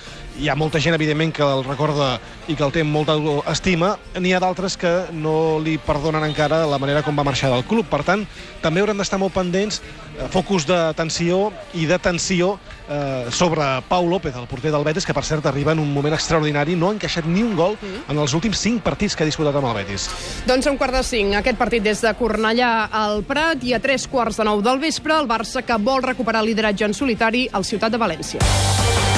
Hi 0.42 0.48
ha 0.50 0.56
molta 0.58 0.80
gent, 0.82 0.96
evidentment, 0.98 1.30
que 1.36 1.46
el 1.46 1.62
recorda 1.64 2.16
i 2.50 2.56
que 2.58 2.64
el 2.66 2.74
té 2.74 2.82
molta 2.82 3.14
estima. 3.52 3.94
N'hi 4.18 4.34
ha 4.34 4.42
d'altres 4.42 4.76
que 4.80 4.92
no 5.14 5.60
li 5.62 5.76
perdonen 5.78 6.26
encara 6.26 6.64
la 6.66 6.80
manera 6.82 7.04
com 7.06 7.18
va 7.18 7.26
marxar 7.26 7.52
del 7.54 7.64
club. 7.70 7.86
Per 7.92 8.02
tant, 8.06 8.26
també 8.64 8.82
haurem 8.82 8.98
d'estar 8.98 9.20
molt 9.22 9.34
pendents, 9.36 9.78
eh, 10.18 10.26
focus 10.34 10.66
d'atenció 10.66 11.52
i 11.78 11.86
d'atenció 11.86 12.56
eh, 12.92 13.30
sobre 13.30 13.64
Pau 13.88 14.08
López, 14.08 14.36
el 14.36 14.46
porter 14.46 14.72
del 14.72 14.84
Betis, 14.84 15.06
que 15.08 15.14
per 15.16 15.24
cert 15.24 15.46
arriba 15.48 15.72
en 15.72 15.80
un 15.80 15.92
moment 15.92 16.14
extraordinari, 16.14 16.76
no 16.76 16.90
ha 16.90 16.96
encaixat 16.96 17.26
ni 17.26 17.42
un 17.42 17.56
gol 17.56 17.78
en 17.82 18.18
els 18.18 18.34
últims 18.36 18.60
5 18.60 18.84
partits 18.84 19.16
que 19.16 19.24
ha 19.24 19.30
disputat 19.30 19.56
amb 19.56 19.70
el 19.70 19.78
Betis. 19.80 20.08
Doncs 20.46 20.68
a 20.68 20.74
un 20.74 20.80
quart 20.80 20.96
de 20.98 21.04
cinc, 21.06 21.36
aquest 21.38 21.58
partit 21.60 21.84
des 21.84 22.02
de 22.04 22.12
Cornellà 22.18 22.72
al 22.92 23.22
Prat. 23.28 23.62
I 23.62 23.76
a 23.76 23.80
tres 23.82 24.08
quarts 24.10 24.40
de 24.40 24.46
nou 24.48 24.62
del 24.64 24.80
vespre, 24.82 25.16
el 25.16 25.30
Barça 25.30 25.62
que 25.64 25.78
vol 25.78 26.02
recuperar 26.02 26.42
el 26.42 26.52
lideratge 26.52 26.88
en 26.88 26.94
solitari 26.94 27.48
al 27.52 27.64
Ciutat 27.68 27.92
de 27.92 28.00
València. 28.02 29.11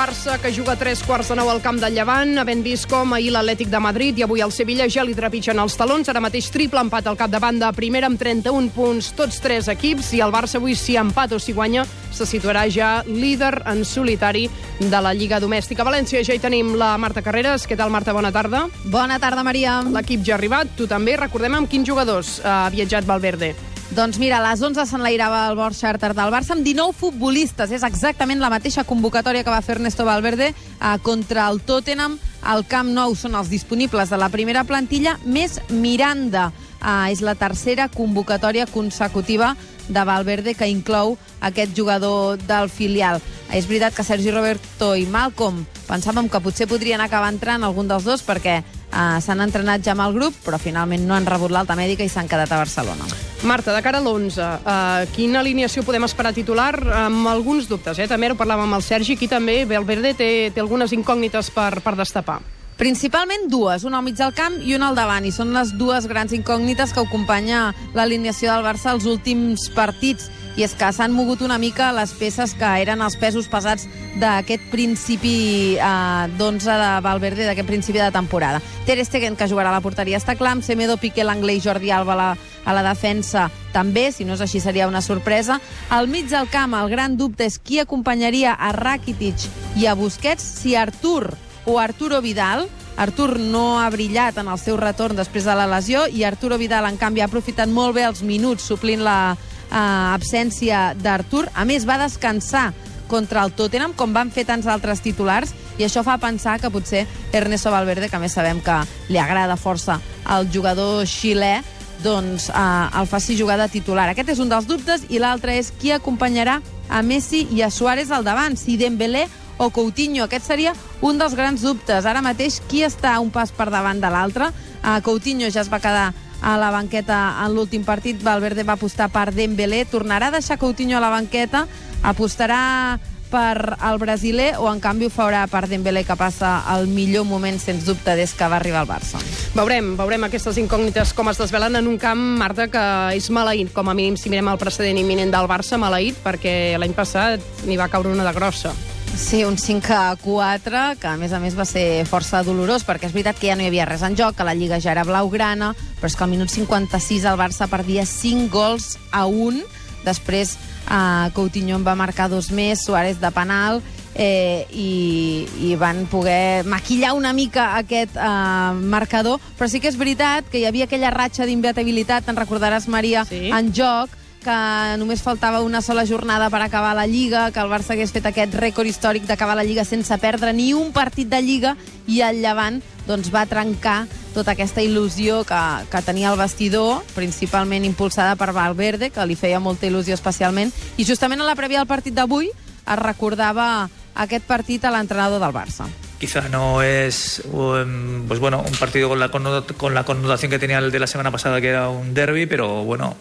Barça 0.00 0.38
que 0.40 0.50
juga 0.50 0.78
tres 0.80 1.02
quarts 1.04 1.28
de 1.28 1.34
nou 1.36 1.50
al 1.52 1.58
camp 1.60 1.76
del 1.76 1.92
Llevant, 1.92 2.38
havent 2.40 2.62
vist 2.64 2.86
com 2.88 3.10
ahir 3.12 3.34
l'Atlètic 3.34 3.68
de 3.68 3.80
Madrid 3.84 4.16
i 4.16 4.24
avui 4.24 4.40
el 4.40 4.48
Sevilla 4.48 4.86
ja 4.88 5.04
li 5.04 5.12
trepitgen 5.12 5.60
els 5.60 5.76
talons. 5.76 6.08
Ara 6.08 6.22
mateix 6.24 6.48
triple 6.48 6.80
empat 6.80 7.10
al 7.10 7.18
capdavant 7.20 7.58
de 7.60 7.68
primera 7.76 8.08
amb 8.08 8.16
31 8.16 8.72
punts, 8.72 9.10
tots 9.12 9.42
tres 9.44 9.68
equips, 9.68 10.14
i 10.16 10.22
el 10.24 10.32
Barça 10.32 10.56
avui, 10.56 10.72
si 10.72 10.96
empat 10.96 11.36
o 11.36 11.38
si 11.38 11.52
guanya, 11.52 11.84
se 12.16 12.24
situarà 12.24 12.64
ja 12.72 13.02
líder 13.04 13.58
en 13.68 13.84
solitari 13.84 14.46
de 14.80 15.02
la 15.04 15.12
Lliga 15.12 15.36
Domèstica. 15.36 15.84
A 15.84 15.90
València 15.90 16.24
ja 16.24 16.32
hi 16.32 16.40
tenim 16.40 16.78
la 16.80 16.94
Marta 16.96 17.20
Carreras. 17.20 17.68
Què 17.68 17.76
tal, 17.76 17.92
Marta? 17.92 18.16
Bona 18.16 18.32
tarda. 18.32 18.70
Bona 18.88 19.20
tarda, 19.20 19.44
Maria. 19.44 19.82
L'equip 19.84 20.24
ja 20.24 20.38
ha 20.38 20.40
arribat, 20.40 20.78
tu 20.80 20.88
també. 20.88 21.20
Recordem 21.20 21.60
amb 21.60 21.68
quins 21.68 21.84
jugadors 21.84 22.38
ha 22.40 22.70
viatjat 22.72 23.04
Valverde. 23.04 23.52
Doncs 23.90 24.20
mira, 24.22 24.38
a 24.38 24.44
les 24.44 24.60
11 24.62 24.84
s'enlairava 24.86 25.48
el 25.50 25.56
vol 25.58 25.74
charter 25.74 26.12
del 26.14 26.30
Barça 26.30 26.54
amb 26.54 26.62
19 26.62 26.94
futbolistes. 26.94 27.72
És 27.74 27.82
exactament 27.82 28.38
la 28.38 28.50
mateixa 28.52 28.84
convocatòria 28.86 29.42
que 29.42 29.50
va 29.50 29.62
fer 29.66 29.80
Ernesto 29.80 30.04
Valverde 30.06 30.52
eh, 30.52 30.90
contra 31.02 31.48
el 31.50 31.58
Tottenham. 31.66 32.14
Al 32.46 32.62
Camp 32.70 32.92
Nou 32.94 33.16
són 33.18 33.34
els 33.34 33.50
disponibles 33.50 34.12
de 34.12 34.18
la 34.20 34.28
primera 34.30 34.62
plantilla, 34.64 35.16
més 35.26 35.58
Miranda. 35.74 36.52
Eh, 36.78 37.10
és 37.10 37.22
la 37.26 37.34
tercera 37.34 37.88
convocatòria 37.90 38.68
consecutiva 38.70 39.56
de 39.88 40.04
Valverde 40.06 40.54
que 40.54 40.70
inclou 40.70 41.16
aquest 41.40 41.74
jugador 41.74 42.38
del 42.46 42.70
filial. 42.70 43.18
És 43.50 43.66
veritat 43.66 43.96
que 43.96 44.06
Sergi 44.06 44.30
Roberto 44.30 44.92
i 44.94 45.08
Malcolm 45.10 45.64
pensàvem 45.88 46.30
que 46.30 46.42
potser 46.44 46.70
podrien 46.70 47.02
acabar 47.02 47.32
entrant 47.34 47.66
algun 47.66 47.90
dels 47.90 48.06
dos 48.06 48.22
perquè 48.22 48.60
eh, 48.62 49.18
s'han 49.18 49.42
entrenat 49.42 49.82
ja 49.82 49.98
amb 49.98 50.06
el 50.06 50.14
grup, 50.14 50.38
però 50.46 50.62
finalment 50.62 51.10
no 51.10 51.18
han 51.18 51.26
rebut 51.26 51.50
l'alta 51.50 51.74
mèdica 51.74 52.06
i 52.06 52.12
s'han 52.12 52.30
quedat 52.30 52.54
a 52.54 52.62
Barcelona. 52.62 53.29
Marta, 53.42 53.72
de 53.72 53.80
cara 53.80 53.98
a 53.98 54.02
l'11, 54.04 54.36
uh, 54.36 55.06
quina 55.16 55.40
alineació 55.40 55.80
podem 55.80 56.04
esperar 56.04 56.34
titular? 56.36 56.74
Amb 56.76 57.24
alguns 57.30 57.70
dubtes, 57.70 57.96
eh? 57.96 58.04
També 58.04 58.28
ho 58.28 58.36
parlàvem 58.36 58.66
amb 58.68 58.76
el 58.76 58.84
Sergi, 58.84 59.16
aquí 59.16 59.30
també 59.32 59.62
Valverde 59.64 60.12
té, 60.18 60.28
té 60.52 60.60
algunes 60.60 60.92
incògnites 60.92 61.48
per, 61.54 61.78
per 61.80 61.94
destapar. 61.96 62.42
Principalment 62.76 63.48
dues, 63.48 63.86
una 63.88 63.98
al 64.00 64.04
mig 64.04 64.18
del 64.20 64.34
camp 64.36 64.58
i 64.60 64.74
una 64.76 64.90
al 64.92 64.98
davant, 64.98 65.24
i 65.24 65.32
són 65.32 65.54
les 65.56 65.72
dues 65.80 66.04
grans 66.08 66.36
incògnites 66.36 66.92
que 66.92 67.00
acompanya 67.00 67.74
l'alineació 67.96 68.52
del 68.52 68.64
Barça 68.64 68.92
als 68.92 69.08
últims 69.08 69.70
partits. 69.72 70.28
I 70.58 70.64
és 70.66 70.74
que 70.74 70.88
s'han 70.92 71.12
mogut 71.14 71.44
una 71.46 71.58
mica 71.62 71.92
les 71.94 72.12
peces 72.18 72.54
que 72.58 72.70
eren 72.82 73.02
els 73.04 73.16
pesos 73.20 73.46
pesats 73.48 73.86
d'aquest 74.20 74.64
principi 74.72 75.76
eh, 75.76 76.26
d'11 76.36 76.78
de 76.82 76.90
Valverde, 77.04 77.46
d'aquest 77.46 77.68
principi 77.68 78.02
de 78.02 78.10
temporada. 78.14 78.60
Ter 78.86 78.98
Stegen, 79.04 79.36
que 79.36 79.48
jugarà 79.48 79.70
a 79.70 79.76
la 79.78 79.84
porteria, 79.84 80.18
està 80.18 80.34
clar, 80.36 80.56
amb 80.56 80.66
Semedo, 80.66 80.98
Piqué, 81.00 81.24
Langley 81.24 81.60
i 81.60 81.64
Jordi 81.64 81.92
Alba 81.94 82.16
a 82.16 82.20
la, 82.20 82.30
a 82.64 82.74
la 82.76 82.82
defensa 82.86 83.48
també, 83.72 84.10
si 84.12 84.26
no 84.26 84.34
és 84.34 84.42
així 84.44 84.60
seria 84.60 84.88
una 84.90 85.02
sorpresa. 85.02 85.60
Al 85.90 86.10
mig 86.10 86.28
del 86.30 86.50
camp, 86.50 86.74
el 86.74 86.90
gran 86.90 87.16
dubte 87.16 87.46
és 87.46 87.60
qui 87.62 87.78
acompanyaria 87.80 88.56
a 88.58 88.72
Rakitic 88.76 89.46
i 89.78 89.86
a 89.86 89.94
Busquets, 89.94 90.44
si 90.62 90.74
Artur 90.74 91.30
o 91.64 91.78
Arturo 91.78 92.20
Vidal. 92.20 92.66
Artur 93.00 93.38
no 93.38 93.78
ha 93.80 93.88
brillat 93.88 94.36
en 94.42 94.50
el 94.52 94.58
seu 94.60 94.76
retorn 94.76 95.16
després 95.16 95.46
de 95.46 95.54
la 95.56 95.68
lesió 95.70 96.04
i 96.10 96.24
Arturo 96.26 96.58
Vidal, 96.60 96.88
en 96.90 96.98
canvi, 97.00 97.22
ha 97.22 97.30
aprofitat 97.30 97.70
molt 97.70 97.94
bé 97.96 98.04
els 98.04 98.20
minuts 98.26 98.66
suplint 98.66 99.00
la 99.06 99.36
eh, 99.70 100.14
absència 100.14 100.90
d'Artur. 100.98 101.46
A 101.54 101.64
més, 101.64 101.86
va 101.88 101.98
descansar 102.02 102.70
contra 103.10 103.42
el 103.44 103.52
Tottenham, 103.52 103.94
com 103.98 104.14
van 104.14 104.30
fer 104.30 104.46
tants 104.46 104.68
altres 104.70 105.02
titulars, 105.02 105.54
i 105.78 105.84
això 105.86 106.04
fa 106.06 106.18
pensar 106.22 106.60
que 106.60 106.70
potser 106.70 107.06
Ernesto 107.32 107.72
Valverde, 107.72 108.08
que 108.08 108.20
més 108.22 108.36
sabem 108.36 108.60
que 108.62 108.76
li 109.10 109.18
agrada 109.18 109.58
força 109.58 109.98
al 110.24 110.46
jugador 110.52 111.06
xilè, 111.10 111.58
doncs 112.04 112.48
eh, 112.48 113.00
el 113.00 113.10
faci 113.10 113.36
jugar 113.36 113.58
de 113.60 113.68
titular. 113.72 114.08
Aquest 114.08 114.36
és 114.36 114.42
un 114.42 114.48
dels 114.52 114.68
dubtes, 114.70 115.08
i 115.10 115.18
l'altre 115.18 115.58
és 115.58 115.72
qui 115.80 115.92
acompanyarà 115.92 116.60
a 116.90 117.02
Messi 117.02 117.46
i 117.54 117.62
a 117.62 117.70
Suárez 117.70 118.10
al 118.10 118.24
davant, 118.24 118.56
si 118.56 118.78
Dembélé 118.80 119.26
o 119.60 119.68
Coutinho. 119.70 120.24
Aquest 120.24 120.46
seria 120.48 120.72
un 121.04 121.18
dels 121.20 121.36
grans 121.36 121.62
dubtes. 121.62 122.06
Ara 122.08 122.22
mateix, 122.24 122.60
qui 122.70 122.82
està 122.86 123.18
un 123.20 123.30
pas 123.30 123.52
per 123.52 123.68
davant 123.70 124.00
de 124.00 124.10
l'altre? 124.10 124.48
Uh, 124.80 124.98
Coutinho 125.04 125.50
ja 125.52 125.60
es 125.60 125.68
va 125.68 125.82
quedar 125.82 126.10
a 126.42 126.56
la 126.58 126.70
banqueta 126.70 127.20
en 127.44 127.54
l'últim 127.54 127.84
partit. 127.84 128.22
Valverde 128.22 128.64
va 128.64 128.78
apostar 128.78 129.10
per 129.12 129.30
Dembélé. 129.34 129.84
Tornarà 129.84 130.28
a 130.28 130.36
deixar 130.38 130.58
Coutinho 130.58 130.98
a 130.98 131.04
la 131.04 131.12
banqueta? 131.12 131.66
Apostarà 132.02 132.98
per 133.30 133.76
al 133.78 133.98
brasiler 133.98 134.56
o 134.58 134.66
en 134.72 134.80
canvi 134.82 135.06
ho 135.06 135.12
farà 135.14 135.46
per 135.48 135.68
Dembélé 135.70 136.02
que 136.04 136.16
passa 136.18 136.64
el 136.74 136.88
millor 136.90 137.24
moment 137.24 137.60
sens 137.62 137.86
dubte 137.86 138.16
des 138.18 138.34
que 138.34 138.48
va 138.50 138.58
arribar 138.58 138.82
al 138.82 138.90
Barça. 138.90 139.22
Veurem, 139.54 139.94
veurem 139.96 140.26
aquestes 140.26 140.58
incògnites 140.60 141.14
com 141.14 141.30
es 141.30 141.38
desvelen 141.40 141.78
en 141.78 141.88
un 141.88 141.98
camp, 142.02 142.20
Marta, 142.42 142.66
que 142.68 142.84
és 143.16 143.30
maleït, 143.30 143.72
com 143.72 143.88
a 143.88 143.94
mínim 143.94 144.18
si 144.18 144.32
mirem 144.32 144.50
el 144.50 144.58
precedent 144.58 144.98
imminent 144.98 145.32
del 145.32 145.48
Barça, 145.50 145.78
maleït, 145.78 146.18
perquè 146.24 146.76
l'any 146.78 146.96
passat 146.96 147.62
n'hi 147.66 147.78
va 147.78 147.88
caure 147.88 148.10
una 148.10 148.26
de 148.26 148.34
grossa. 148.36 148.74
Sí, 149.16 149.44
un 149.44 149.58
5 149.58 149.92
a 149.92 150.16
4, 150.16 150.98
que 150.98 151.06
a 151.06 151.16
més 151.20 151.32
a 151.32 151.38
més 151.42 151.54
va 151.54 151.64
ser 151.68 152.02
força 152.08 152.40
dolorós, 152.46 152.82
perquè 152.86 153.06
és 153.06 153.12
veritat 153.14 153.38
que 153.38 153.50
ja 153.50 153.56
no 153.56 153.62
hi 153.62 153.68
havia 153.70 153.84
res 153.86 154.02
en 154.06 154.16
joc, 154.18 154.34
que 154.38 154.46
la 154.46 154.54
Lliga 154.56 154.80
ja 154.82 154.90
era 154.94 155.04
blaugrana, 155.06 155.72
però 156.00 156.08
és 156.10 156.16
que 156.16 156.24
al 156.24 156.30
minut 156.32 156.50
56 156.50 157.26
el 157.28 157.38
Barça 157.38 157.68
perdia 157.70 158.06
5 158.08 158.48
gols 158.50 158.96
a 159.12 159.26
1, 159.30 159.60
després 160.06 160.56
eh, 160.90 161.30
Coutinho 161.36 161.76
en 161.78 161.86
va 161.86 161.94
marcar 161.98 162.30
dos 162.32 162.50
més, 162.50 162.82
Suárez 162.82 163.20
de 163.20 163.30
penal, 163.36 163.82
eh, 164.16 164.66
i, 164.72 165.46
i 165.68 165.74
van 165.78 166.06
poder 166.10 166.64
maquillar 166.66 167.12
una 167.14 167.34
mica 167.36 167.74
aquest 167.78 168.16
eh, 168.16 168.72
marcador, 168.80 169.38
però 169.58 169.68
sí 169.70 169.78
que 169.84 169.92
és 169.92 170.00
veritat 170.00 170.48
que 170.50 170.58
hi 170.62 170.66
havia 170.66 170.88
aquella 170.88 171.12
ratxa 171.14 171.46
d'inviatabilitat, 171.46 172.24
te'n 172.26 172.40
recordaràs, 172.40 172.88
Maria, 172.88 173.26
Sí. 173.28 173.50
en 173.54 173.70
joc, 173.76 174.16
que 174.40 174.96
només 175.00 175.22
faltava 175.22 175.60
una 175.62 175.82
sola 175.84 176.06
jornada 176.08 176.48
per 176.50 176.62
acabar 176.64 176.94
la 176.96 177.06
Lliga, 177.06 177.50
que 177.52 177.60
el 177.60 177.70
Barça 177.70 177.94
hagués 177.94 178.12
fet 178.14 178.26
aquest 178.26 178.56
rècord 178.56 178.88
històric 178.88 179.28
d'acabar 179.28 179.54
la 179.58 179.64
Lliga 179.68 179.84
sense 179.84 180.16
perdre 180.18 180.52
ni 180.56 180.72
un 180.74 180.90
partit 180.96 181.28
de 181.28 181.40
Lliga, 181.44 181.76
i 182.08 182.22
el 182.24 182.40
Llevant 182.42 182.80
doncs, 183.06 183.30
va 183.32 183.46
trencar 183.46 184.06
tota 184.34 184.54
aquesta 184.54 184.82
il·lusió 184.82 185.44
que, 185.44 185.62
que 185.90 186.02
tenia 186.06 186.32
el 186.32 186.38
vestidor, 186.40 187.04
principalment 187.14 187.84
impulsada 187.84 188.36
per 188.40 188.52
Valverde, 188.56 189.10
que 189.14 189.26
li 189.26 189.38
feia 189.38 189.60
molta 189.60 189.88
il·lusió 189.90 190.16
especialment, 190.16 190.72
i 190.96 191.06
justament 191.06 191.42
a 191.42 191.48
la 191.48 191.58
prèvia 191.58 191.82
del 191.82 191.90
partit 191.90 192.16
d'avui 192.16 192.50
es 192.50 193.02
recordava 193.02 193.88
aquest 194.14 194.46
partit 194.48 194.84
a 194.84 194.94
l'entrenador 194.94 195.42
del 195.42 195.54
Barça. 195.54 195.88
Quizá 196.20 196.50
no 196.50 196.82
es 196.82 197.42
pues 197.50 198.38
bueno, 198.40 198.62
un 198.64 198.76
partido 198.76 199.08
con 199.08 199.18
la, 199.18 199.30
con 199.30 199.94
la 199.94 200.04
connotación 200.04 200.50
que 200.50 200.58
tenía 200.58 200.76
el 200.76 200.90
de 200.90 200.98
la 200.98 201.06
semana 201.06 201.30
pasada, 201.30 201.62
que 201.62 201.68
era 201.68 201.88
un 201.88 202.12
derby, 202.12 202.44
pero 202.44 202.84
bueno, 202.84 203.16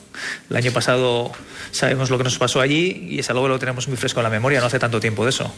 el 0.49 0.57
año 0.57 0.73
pasado 0.73 1.31
sabemos 1.71 2.09
lo 2.09 2.17
que 2.17 2.25
nos 2.25 2.37
pasó 2.37 2.59
allí 2.59 3.07
y 3.09 3.19
es 3.19 3.29
algo 3.29 3.43
que 3.43 3.49
lo 3.49 3.57
tenemos 3.57 3.87
muy 3.87 3.95
fresco 3.95 4.19
en 4.19 4.25
la 4.25 4.29
memoria, 4.29 4.59
no 4.59 4.65
hace 4.65 4.79
tanto 4.79 4.99
tiempo 4.99 5.23
de 5.23 5.29
eso. 5.29 5.49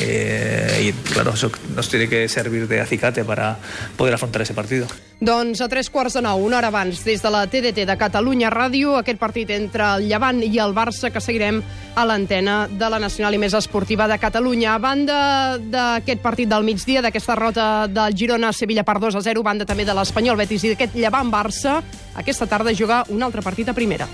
Eh, 0.00 0.88
y 0.88 1.12
claro, 1.12 1.32
eso 1.32 1.50
nos 1.74 1.88
tiene 1.88 2.08
que 2.08 2.28
servir 2.28 2.68
de 2.68 2.80
acicate 2.80 3.24
para 3.24 3.56
poder 3.96 4.14
afrontar 4.14 4.42
ese 4.42 4.54
partido. 4.54 4.86
Doncs 5.20 5.60
a 5.60 5.66
tres 5.66 5.90
quarts 5.90 6.14
de 6.14 6.22
nou, 6.22 6.38
una 6.46 6.60
hora 6.60 6.68
abans, 6.70 7.00
des 7.02 7.18
de 7.24 7.30
la 7.34 7.48
TDT 7.50 7.82
de 7.88 7.96
Catalunya 7.98 8.52
Ràdio, 8.54 8.94
aquest 9.00 9.18
partit 9.18 9.50
entre 9.50 9.82
el 9.96 10.06
Llevant 10.06 10.38
i 10.46 10.60
el 10.62 10.76
Barça 10.76 11.10
que 11.10 11.18
seguirem 11.18 11.58
a 11.98 12.06
l'antena 12.06 12.68
de 12.70 12.86
la 12.86 13.02
Nacional 13.02 13.34
i 13.34 13.42
més 13.42 13.56
esportiva 13.58 14.06
de 14.06 14.20
Catalunya. 14.22 14.76
A 14.76 14.78
banda 14.78 15.18
d'aquest 15.58 16.22
partit 16.22 16.46
del 16.46 16.62
migdia, 16.62 17.02
d'aquesta 17.02 17.34
rota 17.34 17.68
del 17.90 18.14
Girona-Sevilla 18.14 18.86
per 18.86 19.00
2 19.02 19.18
a 19.18 19.26
0, 19.26 19.42
banda 19.42 19.66
també 19.66 19.88
de 19.88 19.98
l'Espanyol 19.98 20.38
Betis 20.38 20.68
i 20.68 20.76
d'aquest 20.76 20.94
Llevant-Barça, 20.94 21.80
aquesta 22.14 22.46
tarda 22.46 22.70
juga 22.70 23.02
un 23.10 23.26
altre 23.26 23.42
partit 23.42 23.68
a 23.68 23.74
primera. 23.74 24.06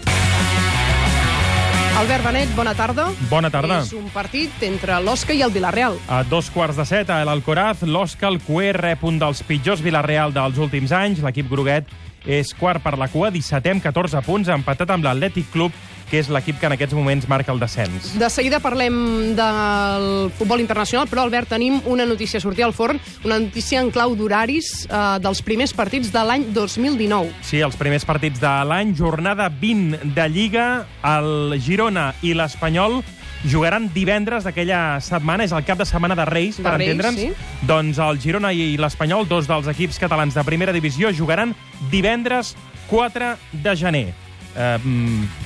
Albert 1.94 2.24
Benet, 2.24 2.48
bona 2.56 2.72
tarda. 2.74 3.04
Bona 3.30 3.48
tarda. 3.54 3.76
És 3.84 3.92
un 3.94 4.08
partit 4.10 4.64
entre 4.66 4.96
l'Osca 4.98 5.30
i 5.30 5.44
el 5.46 5.52
Villarreal. 5.54 5.94
A 6.10 6.24
dos 6.26 6.48
quarts 6.50 6.74
de 6.74 6.82
set, 6.88 7.10
a 7.14 7.20
l'Alcoraz, 7.22 7.84
l'Osca, 7.86 8.26
el 8.26 8.40
Cué, 8.42 8.72
rep 8.74 9.04
un 9.06 9.20
dels 9.20 9.44
pitjors 9.46 9.82
Villarreal 9.84 10.34
dels 10.34 10.58
últims 10.58 10.90
anys. 10.90 11.22
L'equip 11.22 11.46
groguet 11.52 11.86
és 12.26 12.50
quart 12.58 12.82
per 12.82 12.96
la 12.98 13.06
cua, 13.12 13.30
17 13.30 13.76
amb 13.76 13.84
14 13.84 14.24
punts, 14.26 14.50
empatat 14.50 14.90
amb 14.90 15.06
l'Atlètic 15.06 15.52
Club, 15.54 15.76
que 16.14 16.20
és 16.22 16.28
l'equip 16.30 16.60
que 16.62 16.68
en 16.70 16.76
aquests 16.76 16.94
moments 16.94 17.26
marca 17.26 17.50
el 17.50 17.58
descens. 17.58 18.12
De 18.20 18.28
seguida 18.30 18.60
parlem 18.62 19.34
del 19.34 20.04
futbol 20.38 20.62
internacional, 20.62 21.08
però, 21.10 21.24
Albert, 21.26 21.50
tenim 21.50 21.80
una 21.90 22.06
notícia 22.06 22.38
a 22.38 22.44
sortir 22.44 22.62
al 22.62 22.74
forn, 22.76 23.00
una 23.26 23.40
notícia 23.42 23.80
en 23.82 23.90
clau 23.90 24.14
d'horaris 24.14 24.84
eh, 24.86 25.02
dels 25.24 25.42
primers 25.42 25.74
partits 25.74 26.12
de 26.14 26.22
l'any 26.22 26.46
2019. 26.54 27.32
Sí, 27.42 27.58
els 27.66 27.74
primers 27.80 28.06
partits 28.06 28.38
de 28.42 28.54
l'any, 28.70 28.94
jornada 28.94 29.48
20 29.50 30.14
de 30.14 30.28
Lliga, 30.30 30.68
el 31.16 31.58
Girona 31.58 32.12
i 32.22 32.34
l'Espanyol 32.38 33.00
jugaran 33.50 33.90
divendres 33.92 34.46
d'aquella 34.46 35.00
setmana, 35.04 35.44
és 35.44 35.52
el 35.52 35.66
cap 35.66 35.82
de 35.82 35.84
setmana 35.88 36.14
de 36.16 36.24
Reis, 36.30 36.56
De 36.56 36.64
per 36.64 36.78
entendre'ns. 36.78 37.18
sí. 37.20 37.32
Doncs 37.66 37.98
el 37.98 38.22
Girona 38.22 38.54
i 38.54 38.76
l'Espanyol, 38.78 39.26
dos 39.28 39.50
dels 39.50 39.66
equips 39.74 39.98
catalans 39.98 40.38
de 40.38 40.46
primera 40.46 40.72
divisió, 40.72 41.10
jugaran 41.12 41.56
divendres 41.90 42.54
4 42.88 43.34
de 43.64 43.76
gener. 43.76 44.23
Eh, 44.54 44.78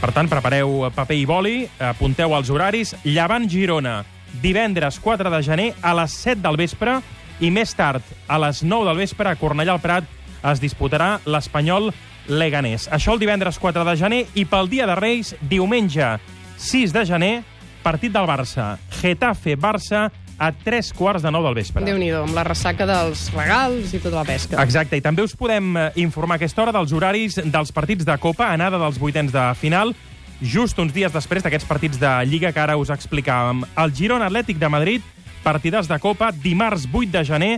per 0.01 0.13
tant, 0.13 0.29
prepareu 0.29 0.89
paper 0.95 1.17
i 1.17 1.25
boli, 1.29 1.57
apunteu 1.81 2.35
els 2.37 2.51
horaris. 2.53 2.95
Llevant 3.05 3.49
Girona, 3.49 4.03
divendres 4.43 5.01
4 5.01 5.33
de 5.33 5.43
gener 5.43 5.71
a 5.83 5.95
les 5.97 6.15
7 6.25 6.43
del 6.45 6.61
vespre 6.61 6.99
i 7.41 7.51
més 7.55 7.73
tard, 7.79 8.03
a 8.27 8.39
les 8.43 8.63
9 8.63 8.89
del 8.91 9.01
vespre, 9.05 9.31
a 9.31 9.39
Cornellà 9.39 9.77
al 9.77 9.83
Prat, 9.83 10.07
es 10.53 10.61
disputarà 10.63 11.19
l'Espanyol 11.27 11.93
Leganés. 12.29 12.89
Això 12.93 13.15
el 13.15 13.23
divendres 13.23 13.59
4 13.59 13.85
de 13.89 13.97
gener 13.99 14.25
i 14.35 14.45
pel 14.45 14.69
dia 14.69 14.87
de 14.87 14.97
Reis, 14.99 15.35
diumenge 15.41 16.17
6 16.59 16.93
de 16.93 17.05
gener, 17.09 17.35
partit 17.83 18.13
del 18.13 18.29
Barça. 18.29 18.77
Getafe-Barça 19.01 20.09
a 20.39 20.53
3 20.53 20.93
quarts 20.95 21.23
de 21.23 21.33
9 21.35 21.49
del 21.49 21.57
vespre. 21.59 21.85
déu 21.85 21.99
nhi 21.99 22.11
amb 22.15 22.35
la 22.35 22.45
ressaca 22.47 22.87
dels 22.87 23.29
regals 23.35 23.93
i 23.95 23.99
tota 23.99 24.17
la 24.21 24.25
pesca. 24.25 24.63
Exacte, 24.63 24.97
i 24.97 25.03
també 25.05 25.23
us 25.27 25.35
podem 25.37 25.77
eh, 25.77 25.89
informar 25.97 26.37
a 26.37 26.39
aquesta 26.39 26.63
hora 26.63 26.73
dels 26.73 26.93
horaris 26.93 27.41
dels 27.45 27.73
partits 27.73 28.07
de 28.07 28.19
Copa, 28.19 28.53
anada 28.53 28.79
dels 28.79 28.99
vuitens 28.99 29.33
de 29.35 29.45
final, 29.59 29.95
just 30.41 30.79
uns 30.79 30.95
dies 30.95 31.13
després 31.13 31.43
d'aquests 31.43 31.67
partits 31.67 31.99
de 31.99 32.13
Lliga 32.31 32.53
que 32.53 32.63
ara 32.63 32.77
us 32.79 32.91
explicàvem. 32.95 33.65
El 33.77 33.95
Girona 33.95 34.31
Atlètic 34.31 34.59
de 34.59 34.69
Madrid, 34.71 35.03
partidars 35.43 35.89
de 35.91 35.99
Copa, 35.99 36.31
dimarts 36.33 36.87
8 36.93 37.11
de 37.11 37.25
gener 37.25 37.53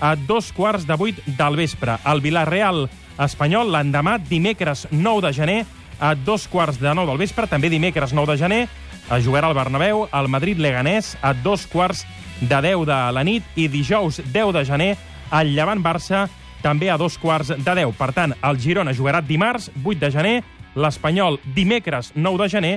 a 0.00 0.14
dos 0.14 0.52
quarts 0.52 0.86
de 0.86 0.92
8 0.92 1.36
del 1.38 1.56
vespre. 1.56 1.96
El 2.04 2.20
Villarreal 2.20 2.88
Espanyol, 3.18 3.70
l'endemà, 3.72 4.18
dimecres 4.20 4.86
9 4.90 5.22
de 5.24 5.32
gener, 5.32 5.60
a 5.98 6.14
dos 6.14 6.46
quarts 6.48 6.78
de 6.80 6.92
9 6.92 7.08
del 7.08 7.22
vespre, 7.24 7.46
també 7.48 7.70
dimecres 7.72 8.12
9 8.12 8.34
de 8.34 8.38
gener, 8.38 8.62
a 9.08 9.20
jugarà 9.20 9.48
al 9.48 9.54
Bernabéu, 9.54 10.08
el 10.12 10.28
Madrid 10.28 10.58
Leganés, 10.58 11.16
a 11.22 11.32
dos 11.34 11.66
quarts 11.66 12.06
de 12.40 12.60
10 12.62 12.86
de 12.86 12.98
la 13.12 13.24
nit, 13.24 13.44
i 13.56 13.68
dijous 13.68 14.20
10 14.32 14.52
de 14.52 14.64
gener, 14.64 14.96
el 15.32 15.54
Llevant 15.54 15.82
Barça, 15.82 16.26
també 16.62 16.90
a 16.90 16.98
dos 16.98 17.18
quarts 17.18 17.54
de 17.54 17.74
10. 17.74 17.94
Per 17.96 18.10
tant, 18.12 18.34
el 18.42 18.58
Girona 18.60 18.94
jugarà 18.94 19.22
dimarts, 19.22 19.70
8 19.84 20.00
de 20.00 20.10
gener, 20.10 20.36
l'Espanyol 20.74 21.38
dimecres, 21.54 22.12
9 22.14 22.42
de 22.42 22.48
gener, 22.50 22.74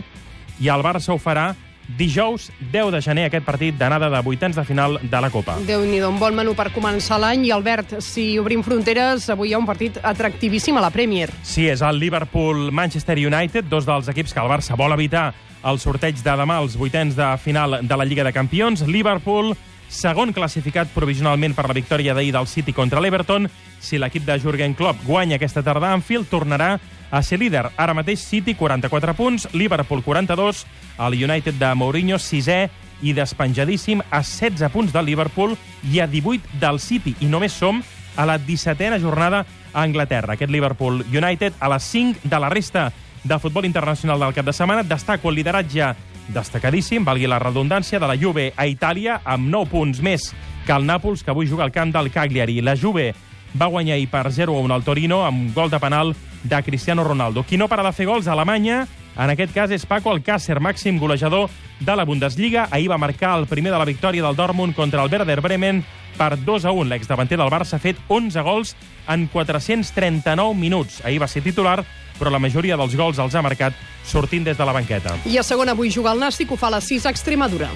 i 0.59 0.69
el 0.69 0.85
Barça 0.85 1.13
ho 1.13 1.19
farà 1.19 1.55
dijous, 1.97 2.51
10 2.71 2.91
de 2.93 3.01
gener, 3.01 3.25
aquest 3.25 3.45
partit 3.45 3.75
d'anada 3.75 4.11
de 4.13 4.21
vuitens 4.21 4.55
de 4.55 4.63
final 4.63 4.99
de 5.01 5.21
la 5.21 5.31
Copa. 5.33 5.55
déu 5.65 5.81
nhi 5.81 6.01
un 6.05 6.19
bon 6.19 6.35
menú 6.35 6.53
per 6.53 6.69
començar 6.69 7.17
l'any. 7.17 7.47
I, 7.47 7.51
Albert, 7.51 7.97
si 8.05 8.37
obrim 8.37 8.61
fronteres, 8.61 9.29
avui 9.33 9.49
hi 9.49 9.53
ha 9.53 9.57
un 9.57 9.65
partit 9.65 9.97
atractivíssim 10.03 10.77
a 10.77 10.85
la 10.85 10.91
Premier. 10.93 11.31
Sí, 11.41 11.67
és 11.67 11.81
el 11.81 11.97
Liverpool-Manchester 11.97 13.17
United, 13.17 13.65
dos 13.65 13.89
dels 13.89 14.07
equips 14.07 14.33
que 14.33 14.39
el 14.43 14.51
Barça 14.51 14.77
vol 14.77 14.93
evitar 14.93 15.33
el 15.63 15.79
sorteig 15.79 16.21
de 16.23 16.35
demà, 16.39 16.59
els 16.63 16.77
vuitens 16.79 17.17
de 17.17 17.27
final 17.41 17.79
de 17.81 17.97
la 17.97 18.05
Lliga 18.05 18.23
de 18.23 18.33
Campions. 18.35 18.85
Liverpool, 18.87 19.55
segon 19.89 20.31
classificat 20.33 20.91
provisionalment 20.93 21.55
per 21.57 21.65
la 21.67 21.75
victòria 21.75 22.13
d'ahir 22.13 22.31
del 22.35 22.47
City 22.47 22.73
contra 22.73 23.01
l'Everton. 23.01 23.49
Si 23.81 23.97
l'equip 23.97 24.25
de 24.27 24.37
Jurgen 24.39 24.75
Klopp 24.77 25.03
guanya 25.07 25.39
aquesta 25.39 25.63
tarda 25.65 25.89
a 25.89 25.97
Anfield, 25.97 26.29
tornarà 26.29 26.77
a 27.11 27.23
ser 27.23 27.39
líder. 27.41 27.65
Ara 27.75 27.95
mateix 27.97 28.21
City, 28.21 28.53
44 28.55 29.15
punts, 29.17 29.49
Liverpool, 29.53 30.03
42, 30.03 30.65
el 30.99 31.23
United 31.23 31.57
de 31.57 31.73
Mourinho, 31.75 32.19
sisè 32.19 32.67
i 33.01 33.13
despenjadíssim 33.15 34.03
a 34.11 34.21
16 34.21 34.69
punts 34.71 34.93
del 34.93 35.07
Liverpool 35.07 35.55
i 35.89 35.99
a 35.99 36.07
18 36.07 36.59
del 36.61 36.79
City. 36.79 37.15
I 37.19 37.31
només 37.31 37.55
som 37.55 37.81
a 38.15 38.25
la 38.27 38.37
17a 38.39 38.99
jornada 38.99 39.45
a 39.73 39.83
Anglaterra. 39.83 40.33
Aquest 40.35 40.51
Liverpool 40.51 41.05
United 41.07 41.53
a 41.59 41.69
les 41.71 41.83
5 41.83 42.27
de 42.27 42.39
la 42.39 42.49
resta 42.49 42.89
de 43.23 43.39
futbol 43.39 43.65
internacional 43.65 44.19
del 44.19 44.34
cap 44.34 44.45
de 44.45 44.53
setmana. 44.53 44.84
Destaco 44.84 45.29
el 45.29 45.36
lideratge 45.36 45.93
destacadíssim, 46.29 47.05
valgui 47.05 47.27
la 47.27 47.39
redundància, 47.41 47.99
de 47.99 48.08
la 48.08 48.17
Juve 48.17 48.51
a 48.55 48.67
Itàlia, 48.69 49.21
amb 49.25 49.49
9 49.49 49.69
punts 49.71 50.01
més 50.05 50.29
que 50.65 50.75
el 50.75 50.86
Nàpols, 50.86 51.23
que 51.23 51.32
avui 51.34 51.49
juga 51.49 51.65
al 51.65 51.73
camp 51.73 51.91
del 51.93 52.12
Cagliari. 52.13 52.62
La 52.62 52.77
Juve 52.77 53.13
va 53.60 53.67
guanyar 53.67 53.95
ahir 53.95 54.10
per 54.10 54.29
0-1 54.29 54.73
al 54.73 54.84
Torino 54.86 55.23
amb 55.25 55.53
gol 55.55 55.69
de 55.69 55.79
penal 55.79 56.15
de 56.43 56.63
Cristiano 56.63 57.03
Ronaldo. 57.03 57.43
Qui 57.43 57.58
no 57.58 57.67
para 57.67 57.84
de 57.84 57.93
fer 57.93 58.05
gols 58.05 58.27
a 58.27 58.34
Alemanya, 58.34 58.86
en 59.17 59.34
aquest 59.34 59.53
cas 59.53 59.71
és 59.71 59.86
Paco 59.86 60.13
Alcácer, 60.13 60.60
màxim 60.62 60.99
golejador 60.99 61.49
de 61.79 61.95
la 61.95 62.05
Bundesliga. 62.05 62.67
Ahir 62.71 62.91
va 62.91 62.97
marcar 62.97 63.38
el 63.39 63.47
primer 63.47 63.73
de 63.73 63.79
la 63.79 63.88
victòria 63.89 64.23
del 64.23 64.36
Dortmund 64.36 64.75
contra 64.75 65.03
el 65.03 65.12
Werder 65.12 65.41
Bremen 65.41 65.84
per 66.17 66.38
2 66.38 66.65
a 66.65 66.71
1. 66.71 66.89
L'exdavanter 66.89 67.38
del 67.38 67.51
Barça 67.51 67.75
ha 67.75 67.84
fet 67.84 67.97
11 68.08 68.41
gols 68.45 68.75
en 69.08 69.27
439 69.27 70.55
minuts. 70.55 71.01
Ahir 71.03 71.21
va 71.21 71.27
ser 71.27 71.43
titular, 71.43 71.84
però 72.19 72.34
la 72.34 72.41
majoria 72.43 72.77
dels 72.77 72.95
gols 72.99 73.19
els 73.19 73.36
ha 73.36 73.41
marcat 73.45 73.73
sortint 74.05 74.43
des 74.45 74.58
de 74.58 74.67
la 74.67 74.75
banqueta. 74.75 75.15
I 75.25 75.39
a 75.39 75.43
segona 75.43 75.71
avui 75.71 75.89
juga 75.89 76.12
el 76.12 76.19
Nàstic, 76.19 76.51
ho 76.51 76.60
fa 76.60 76.67
a 76.67 76.77
les 76.77 76.91
6 76.91 77.08
a 77.08 77.15
Extremadura. 77.15 77.71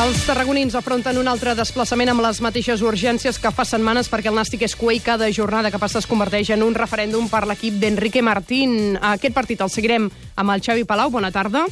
Els 0.00 0.22
tarragonins 0.24 0.72
afronten 0.78 1.18
un 1.20 1.28
altre 1.28 1.52
desplaçament 1.58 2.08
amb 2.08 2.22
les 2.24 2.38
mateixes 2.40 2.80
urgències 2.80 3.36
que 3.36 3.50
fa 3.52 3.66
setmanes 3.68 4.08
perquè 4.08 4.30
el 4.30 4.38
Nàstic 4.38 4.64
és 4.64 4.74
cué 4.78 4.94
i 4.96 5.02
cada 5.04 5.28
jornada 5.28 5.68
que 5.68 5.80
passa 5.82 6.00
es 6.00 6.08
converteix 6.08 6.54
en 6.54 6.64
un 6.64 6.72
referèndum 6.72 7.28
per 7.28 7.42
l'equip 7.44 7.76
d'Enrique 7.82 8.22
Martín. 8.24 8.96
Aquest 8.96 9.36
partit 9.36 9.60
el 9.60 9.68
seguirem 9.68 10.08
amb 10.08 10.56
el 10.56 10.64
Xavi 10.64 10.88
Palau. 10.88 11.12
Bona 11.12 11.28
tarda. 11.30 11.66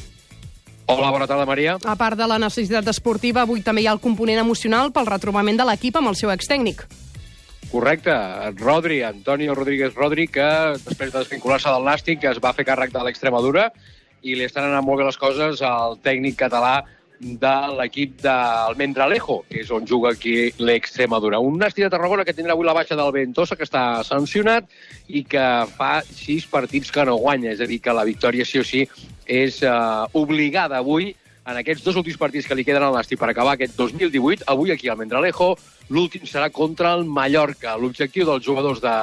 Hola, 0.93 1.09
bona 1.11 1.27
tarda, 1.27 1.49
Maria. 1.49 1.79
A 1.85 1.97
part 1.97 2.21
de 2.21 2.29
la 2.29 2.37
necessitat 2.41 2.93
esportiva, 2.93 3.47
avui 3.49 3.65
també 3.65 3.81
hi 3.85 3.89
ha 3.89 3.97
el 3.97 4.05
component 4.05 4.45
emocional 4.45 4.93
pel 4.93 5.09
retrobament 5.09 5.57
de 5.57 5.65
l'equip 5.69 5.97
amb 5.97 6.13
el 6.13 6.21
seu 6.21 6.29
extècnic. 6.33 6.85
Correcte. 7.71 8.13
Rodri, 8.57 9.03
Antonio 9.03 9.55
Rodríguez 9.55 9.95
Rodri, 9.95 10.27
que 10.29 10.49
després 10.87 11.13
de 11.13 11.19
desvincular-se 11.19 11.69
del 11.69 11.85
Nàstic 11.85 12.25
es 12.31 12.41
va 12.41 12.55
fer 12.57 12.65
càrrec 12.65 12.95
de 12.95 13.03
l'Extremadura 13.05 13.69
i 14.25 14.35
li 14.35 14.47
estan 14.47 14.71
anant 14.71 14.87
molt 14.87 15.03
bé 15.03 15.09
les 15.09 15.21
coses 15.21 15.61
al 15.63 15.99
tècnic 16.05 16.39
català 16.41 16.81
de 17.21 17.55
l'equip 17.77 18.21
del 18.23 18.77
Mendralejo, 18.79 19.43
que 19.51 19.61
és 19.65 19.71
on 19.75 19.87
juga 19.87 20.15
aquí 20.15 20.51
l'Extremadura. 20.63 21.43
Un 21.45 21.59
Nàstic 21.61 21.85
de 21.85 21.93
Tarragona 21.93 22.25
que 22.25 22.33
tindrà 22.33 22.55
avui 22.57 22.67
la 22.67 22.77
baixa 22.77 22.97
del 22.97 23.13
Ventosa, 23.13 23.59
que 23.59 23.67
està 23.67 24.03
sancionat 24.07 24.69
i 25.09 25.25
que 25.29 25.47
fa 25.77 25.99
sis 26.09 26.47
partits 26.49 26.95
que 26.95 27.05
no 27.05 27.19
guanya. 27.21 27.53
És 27.53 27.61
a 27.61 27.69
dir, 27.69 27.83
que 27.85 27.95
la 27.95 28.07
victòria 28.09 28.47
sí 28.49 28.63
o 28.63 28.67
sí 28.67 28.87
és 29.29 29.61
uh, 29.67 30.07
obligada 30.17 30.79
avui 30.79 31.13
en 31.49 31.57
aquests 31.57 31.85
dos 31.85 31.97
últims 31.97 32.19
partits 32.21 32.47
que 32.47 32.57
li 32.59 32.65
queden 32.67 32.85
al 32.85 32.95
Nàstic 32.95 33.19
per 33.21 33.31
acabar 33.33 33.57
aquest 33.57 33.77
2018. 33.79 34.45
Avui 34.53 34.73
aquí 34.73 34.91
al 34.93 34.99
Mendralejo 35.01 35.55
l'últim 35.89 36.27
serà 36.29 36.51
contra 36.53 36.93
el 36.99 37.07
Mallorca. 37.09 37.77
L'objectiu 37.81 38.27
dels 38.29 38.45
jugadors 38.45 38.83
de 38.85 38.95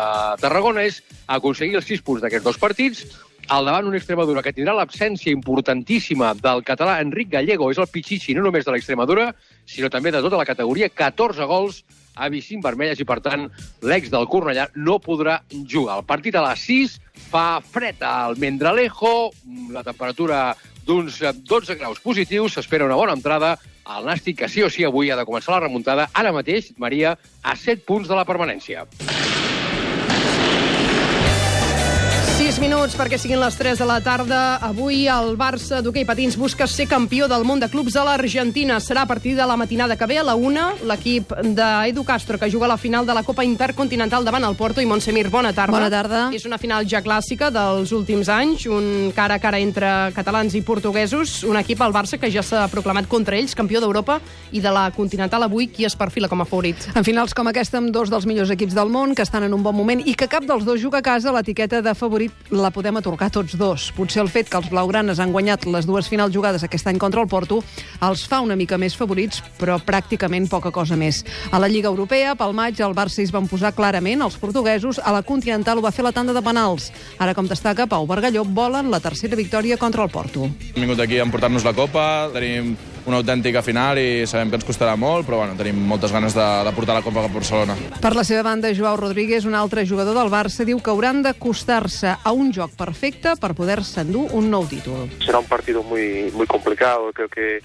Tarragona 0.42 0.86
és 0.86 1.02
aconseguir 1.26 1.80
els 1.80 1.90
sis 1.90 2.04
punts 2.06 2.22
d'aquests 2.22 2.46
dos 2.46 2.62
partits, 2.62 3.06
al 3.48 3.66
davant 3.66 3.90
una 3.90 3.98
Extremadura 3.98 4.42
que 4.46 4.54
tindrà 4.54 4.74
l'absència 4.78 5.34
importantíssima 5.34 6.34
del 6.38 6.64
català 6.66 7.00
Enric 7.02 7.30
Gallego, 7.34 7.70
és 7.72 7.82
el 7.82 7.90
pitxitxi 7.90 8.34
no 8.38 8.46
només 8.46 8.66
de 8.66 8.74
l'Extremadura, 8.74 9.32
sinó 9.66 9.90
també 9.94 10.14
de 10.14 10.22
tota 10.22 10.38
la 10.38 10.48
categoria, 10.50 10.90
14 10.90 11.46
gols 11.50 11.84
a 12.16 12.30
Vicint 12.32 12.64
Vermelles 12.64 13.02
i, 13.02 13.06
per 13.06 13.20
tant, 13.22 13.50
l'ex 13.86 14.10
del 14.14 14.30
Cornellà 14.32 14.70
no 14.78 14.98
podrà 15.04 15.42
jugar. 15.68 16.00
El 16.00 16.08
partit 16.08 16.38
a 16.38 16.46
les 16.48 16.64
6 16.66 16.96
fa 17.30 17.60
fred 17.62 18.02
al 18.06 18.38
Mendralejo, 18.40 19.32
la 19.76 19.84
temperatura 19.84 20.56
d'uns 20.86 21.22
12 21.44 21.78
graus 21.80 22.00
positius, 22.04 22.56
s'espera 22.56 22.86
una 22.86 23.00
bona 23.00 23.18
entrada 23.18 23.56
al 23.86 24.06
Nàstic, 24.06 24.40
que 24.42 24.50
sí 24.50 24.64
o 24.66 24.70
sí 24.70 24.86
avui 24.86 25.12
ha 25.12 25.20
de 25.20 25.26
començar 25.28 25.58
la 25.58 25.66
remuntada, 25.68 26.10
ara 26.14 26.34
mateix, 26.34 26.74
Maria, 26.78 27.18
a 27.44 27.56
7 27.56 27.86
punts 27.86 28.10
de 28.10 28.18
la 28.18 28.26
permanència. 28.26 28.88
Minuts 32.66 32.96
perquè 32.98 33.18
siguin 33.22 33.38
les 33.38 33.54
3 33.60 33.78
de 33.78 33.86
la 33.86 34.00
tarda. 34.02 34.40
Avui 34.64 35.04
el 35.12 35.36
Barça 35.38 35.84
d'hoquei 35.86 36.06
patins 36.08 36.34
busca 36.40 36.66
ser 36.66 36.88
campió 36.90 37.28
del 37.30 37.44
món 37.46 37.60
de 37.62 37.68
clubs 37.70 37.94
a 38.00 38.06
l'Argentina. 38.08 38.80
Serà 38.82 39.04
a 39.04 39.10
partir 39.10 39.36
de 39.38 39.46
la 39.46 39.58
matinada 39.58 39.98
que 40.00 40.08
ve 40.10 40.18
a 40.18 40.24
la 40.26 40.34
1. 40.34 40.64
L'equip 40.90 41.34
d'Edu 41.44 42.04
Castro, 42.08 42.40
que 42.42 42.50
juga 42.50 42.66
a 42.66 42.72
la 42.72 42.78
final 42.78 43.06
de 43.06 43.14
la 43.14 43.22
Copa 43.24 43.44
Intercontinental 43.46 44.26
davant 44.26 44.48
el 44.48 44.56
Porto. 44.58 44.82
I 44.82 44.88
Montsemir, 44.90 45.30
bona 45.30 45.52
tarda. 45.54 45.76
Bona 45.76 45.92
tarda. 45.94 46.22
És 46.34 46.48
una 46.50 46.58
final 46.58 46.88
ja 46.90 47.04
clàssica 47.06 47.52
dels 47.54 47.92
últims 47.94 48.32
anys, 48.34 48.66
un 48.66 49.12
cara 49.14 49.38
a 49.38 49.44
cara 49.44 49.60
entre 49.62 49.92
catalans 50.16 50.56
i 50.58 50.64
portuguesos. 50.66 51.44
Un 51.46 51.62
equip, 51.62 51.84
el 51.86 51.94
Barça, 51.94 52.18
que 52.18 52.32
ja 52.34 52.42
s'ha 52.42 52.66
proclamat 52.74 53.06
contra 53.12 53.38
ells, 53.38 53.54
campió 53.54 53.84
d'Europa 53.84 54.18
i 54.52 54.64
de 54.64 54.74
la 54.74 54.88
Continental 54.96 55.46
avui, 55.46 55.68
qui 55.68 55.86
es 55.86 55.94
perfila 55.96 56.32
com 56.32 56.42
a 56.42 56.50
favorit. 56.50 56.90
En 56.96 57.06
finals 57.06 57.38
com 57.38 57.46
aquesta, 57.52 57.78
amb 57.78 57.94
dos 57.94 58.10
dels 58.10 58.26
millors 58.26 58.50
equips 58.58 58.74
del 58.74 58.90
món, 58.90 59.14
que 59.14 59.28
estan 59.28 59.46
en 59.46 59.54
un 59.54 59.62
bon 59.62 59.78
moment 59.78 60.02
i 60.02 60.18
que 60.18 60.32
cap 60.32 60.50
dels 60.50 60.66
dos 60.66 60.82
juga 60.82 61.04
a 61.04 61.06
casa, 61.06 61.36
l'etiqueta 61.36 61.84
de 61.86 61.94
favorit 61.94 62.34
la 62.58 62.72
podem 62.74 62.98
atorgar 63.00 63.30
tots 63.34 63.56
dos. 63.60 63.90
Potser 63.96 64.22
el 64.24 64.32
fet 64.32 64.50
que 64.50 64.58
els 64.60 64.70
blaugranes 64.72 65.20
han 65.20 65.34
guanyat 65.34 65.66
les 65.70 65.88
dues 65.88 66.08
finals 66.12 66.34
jugades 66.34 66.64
aquest 66.64 66.88
any 66.88 67.00
contra 67.02 67.22
el 67.24 67.30
Porto 67.32 67.62
els 68.06 68.26
fa 68.30 68.42
una 68.44 68.58
mica 68.60 68.80
més 68.82 68.96
favorits, 68.98 69.42
però 69.60 69.78
pràcticament 69.84 70.48
poca 70.52 70.72
cosa 70.72 70.98
més. 71.00 71.24
A 71.52 71.60
la 71.62 71.70
Lliga 71.72 71.92
Europea, 71.92 72.36
pel 72.40 72.56
maig, 72.58 72.82
el 72.82 72.96
Barça 72.98 73.24
es 73.24 73.34
van 73.36 73.50
posar 73.52 73.76
clarament 73.76 74.26
els 74.26 74.40
portuguesos, 74.42 75.00
a 75.00 75.14
la 75.16 75.24
Continental 75.28 75.80
ho 75.80 75.86
va 75.86 75.94
fer 75.96 76.06
la 76.06 76.16
tanda 76.16 76.34
de 76.36 76.44
penals. 76.46 76.92
Ara, 77.20 77.36
com 77.38 77.48
destaca 77.48 77.88
Pau 77.92 78.08
Bargalló, 78.08 78.46
volen 78.46 78.92
la 78.92 79.04
tercera 79.04 79.36
victòria 79.36 79.78
contra 79.78 80.04
el 80.04 80.14
Porto. 80.14 80.50
Hem 80.74 80.84
vingut 80.84 81.00
aquí 81.04 81.20
a 81.20 81.28
emportar-nos 81.28 81.68
la 81.68 81.76
Copa, 81.78 82.30
tenim 82.34 82.76
una 83.06 83.18
autèntica 83.22 83.62
final 83.62 84.00
i 84.02 84.26
sabem 84.26 84.50
que 84.50 84.58
ens 84.58 84.66
costarà 84.66 84.96
molt, 84.98 85.28
però 85.28 85.44
bueno, 85.44 85.54
tenim 85.58 85.78
moltes 85.86 86.12
ganes 86.12 86.34
de, 86.34 86.46
de 86.66 86.72
portar 86.74 86.96
la 86.98 87.04
Copa 87.06 87.22
a 87.22 87.30
Barcelona. 87.30 87.76
Per 88.02 88.14
la 88.16 88.24
seva 88.26 88.42
banda, 88.44 88.72
Joao 88.74 88.98
Rodríguez, 88.98 89.46
un 89.46 89.54
altre 89.54 89.86
jugador 89.86 90.18
del 90.18 90.32
Barça, 90.34 90.66
diu 90.66 90.82
que 90.82 90.90
hauran 90.90 91.22
d'acostar-se 91.22 92.16
a 92.18 92.32
un 92.34 92.52
joc 92.54 92.74
perfecte 92.76 93.36
per 93.40 93.54
poder-se 93.54 94.02
endur 94.02 94.34
un 94.34 94.50
nou 94.50 94.66
títol. 94.66 95.06
Será 95.22 95.40
un 95.40 95.46
partido 95.46 95.84
muy, 95.84 96.32
muy 96.34 96.48
complicado, 96.48 97.12
creo 97.14 97.30
que 97.30 97.62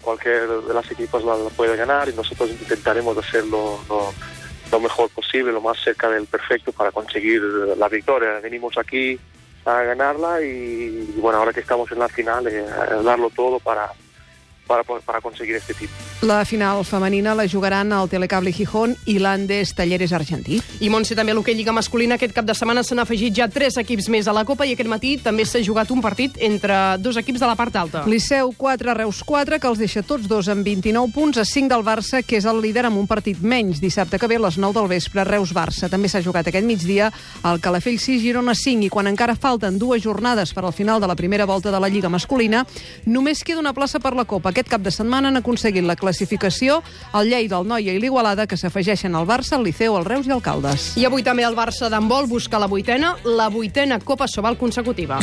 cualquier 0.00 0.46
de 0.46 0.72
las 0.72 0.88
equipos 0.90 1.24
la, 1.24 1.36
la 1.36 1.50
puede 1.50 1.76
ganar 1.76 2.08
y 2.08 2.14
nosotros 2.14 2.48
intentaremos 2.48 3.18
hacerlo 3.18 3.80
lo, 3.88 4.14
lo 4.70 4.80
mejor 4.80 5.10
posible, 5.10 5.50
lo 5.50 5.60
más 5.60 5.76
cerca 5.82 6.08
del 6.08 6.26
perfecto 6.26 6.70
para 6.72 6.92
conseguir 6.92 7.42
la 7.76 7.88
victoria. 7.88 8.38
Venimos 8.40 8.78
aquí 8.78 9.18
a 9.66 9.82
ganarla 9.82 10.40
y, 10.40 11.12
y 11.16 11.20
bueno, 11.20 11.40
ahora 11.40 11.52
que 11.52 11.60
estamos 11.60 11.90
en 11.90 11.98
la 11.98 12.08
final, 12.08 12.46
eh, 12.46 12.64
a 12.64 13.02
darlo 13.02 13.28
todo 13.28 13.58
para, 13.58 13.90
para, 14.68 14.84
para 14.84 15.20
conseguir 15.20 15.56
este 15.56 15.74
título. 15.74 15.98
La 16.22 16.44
final 16.44 16.84
femenina 16.84 17.34
la 17.34 17.48
jugaran 17.48 17.92
el 17.92 18.08
Telecable 18.08 18.52
Gijón 18.52 18.94
i 19.06 19.18
l'Andes 19.18 19.72
Talleres 19.74 20.12
Argentí. 20.12 20.60
I 20.80 20.90
Montse, 20.90 21.16
també 21.18 21.34
l'hoquei 21.34 21.56
Lliga 21.56 21.72
masculina, 21.72 22.18
aquest 22.18 22.34
cap 22.36 22.46
de 22.46 22.54
setmana 22.54 22.84
s'han 22.84 23.00
afegit 23.02 23.34
ja 23.34 23.48
tres 23.48 23.78
equips 23.80 24.08
més 24.12 24.28
a 24.28 24.34
la 24.36 24.44
Copa 24.44 24.66
i 24.66 24.74
aquest 24.76 24.90
matí 24.90 25.16
també 25.22 25.46
s'ha 25.46 25.62
jugat 25.64 25.90
un 25.94 26.02
partit 26.04 26.36
entre 26.44 26.98
dos 27.02 27.16
equips 27.16 27.40
de 27.40 27.48
la 27.48 27.56
part 27.58 27.74
alta. 27.80 28.04
Liceu 28.06 28.52
4, 28.56 28.94
Reus 28.98 29.22
4, 29.24 29.58
que 29.58 29.70
els 29.70 29.80
deixa 29.80 30.02
tots 30.02 30.28
dos 30.28 30.50
amb 30.52 30.66
29 30.66 31.14
punts, 31.14 31.38
a 31.38 31.46
5 31.48 31.72
del 31.72 31.86
Barça, 31.86 32.22
que 32.26 32.38
és 32.38 32.46
el 32.50 32.60
líder 32.60 32.84
amb 32.90 33.00
un 33.00 33.06
partit 33.08 33.40
menys. 33.40 33.80
Dissabte 33.80 34.18
que 34.18 34.28
ve 34.28 34.36
a 34.36 34.44
les 34.48 34.58
9 34.58 34.76
del 34.76 34.90
vespre, 34.90 35.24
Reus-Barça. 35.24 35.88
També 35.88 36.10
s'ha 36.10 36.22
jugat 36.22 36.50
aquest 36.50 36.66
migdia 36.66 37.12
el 37.48 37.62
Calafell 37.64 37.98
6, 37.98 38.20
Girona 38.22 38.54
5, 38.58 38.84
i 38.86 38.92
quan 38.92 39.08
encara 39.08 39.38
falten 39.38 39.78
dues 39.78 40.02
jornades 40.04 40.52
per 40.52 40.66
al 40.66 40.74
final 40.74 41.00
de 41.00 41.08
la 41.08 41.16
primera 41.16 41.46
volta 41.46 41.70
de 41.70 41.80
la 41.80 41.88
Lliga 41.88 42.10
masculina, 42.12 42.64
només 43.06 43.44
queda 43.46 43.62
una 43.62 43.74
plaça 43.74 44.02
per 44.02 44.14
la 44.18 44.26
Copa. 44.26 44.52
Aquest 44.58 44.72
cap 44.72 44.82
de 44.82 44.90
setmana 44.90 45.30
han 45.30 45.38
aconseguit 45.38 45.84
la 45.86 45.94
classificació 45.94 46.80
el 47.14 47.30
Lleida, 47.30 47.60
el 47.60 47.68
Noia 47.70 47.94
i 47.94 48.00
l'Igualada, 48.02 48.48
que 48.50 48.58
s'afegeixen 48.58 49.14
al 49.14 49.28
Barça, 49.28 49.54
el 49.54 49.62
Liceu, 49.68 49.94
el 49.94 50.08
Reus 50.08 50.26
i 50.26 50.34
el 50.34 50.42
Caldes. 50.42 50.88
I 50.98 51.06
avui 51.06 51.22
també 51.22 51.46
el 51.46 51.54
Barça 51.54 51.86
d'handbol 51.86 52.26
busca 52.26 52.58
la 52.58 52.66
vuitena, 52.66 53.14
la 53.22 53.46
vuitena 53.54 54.02
Copa 54.02 54.26
Sobal 54.26 54.58
consecutiva. 54.58 55.22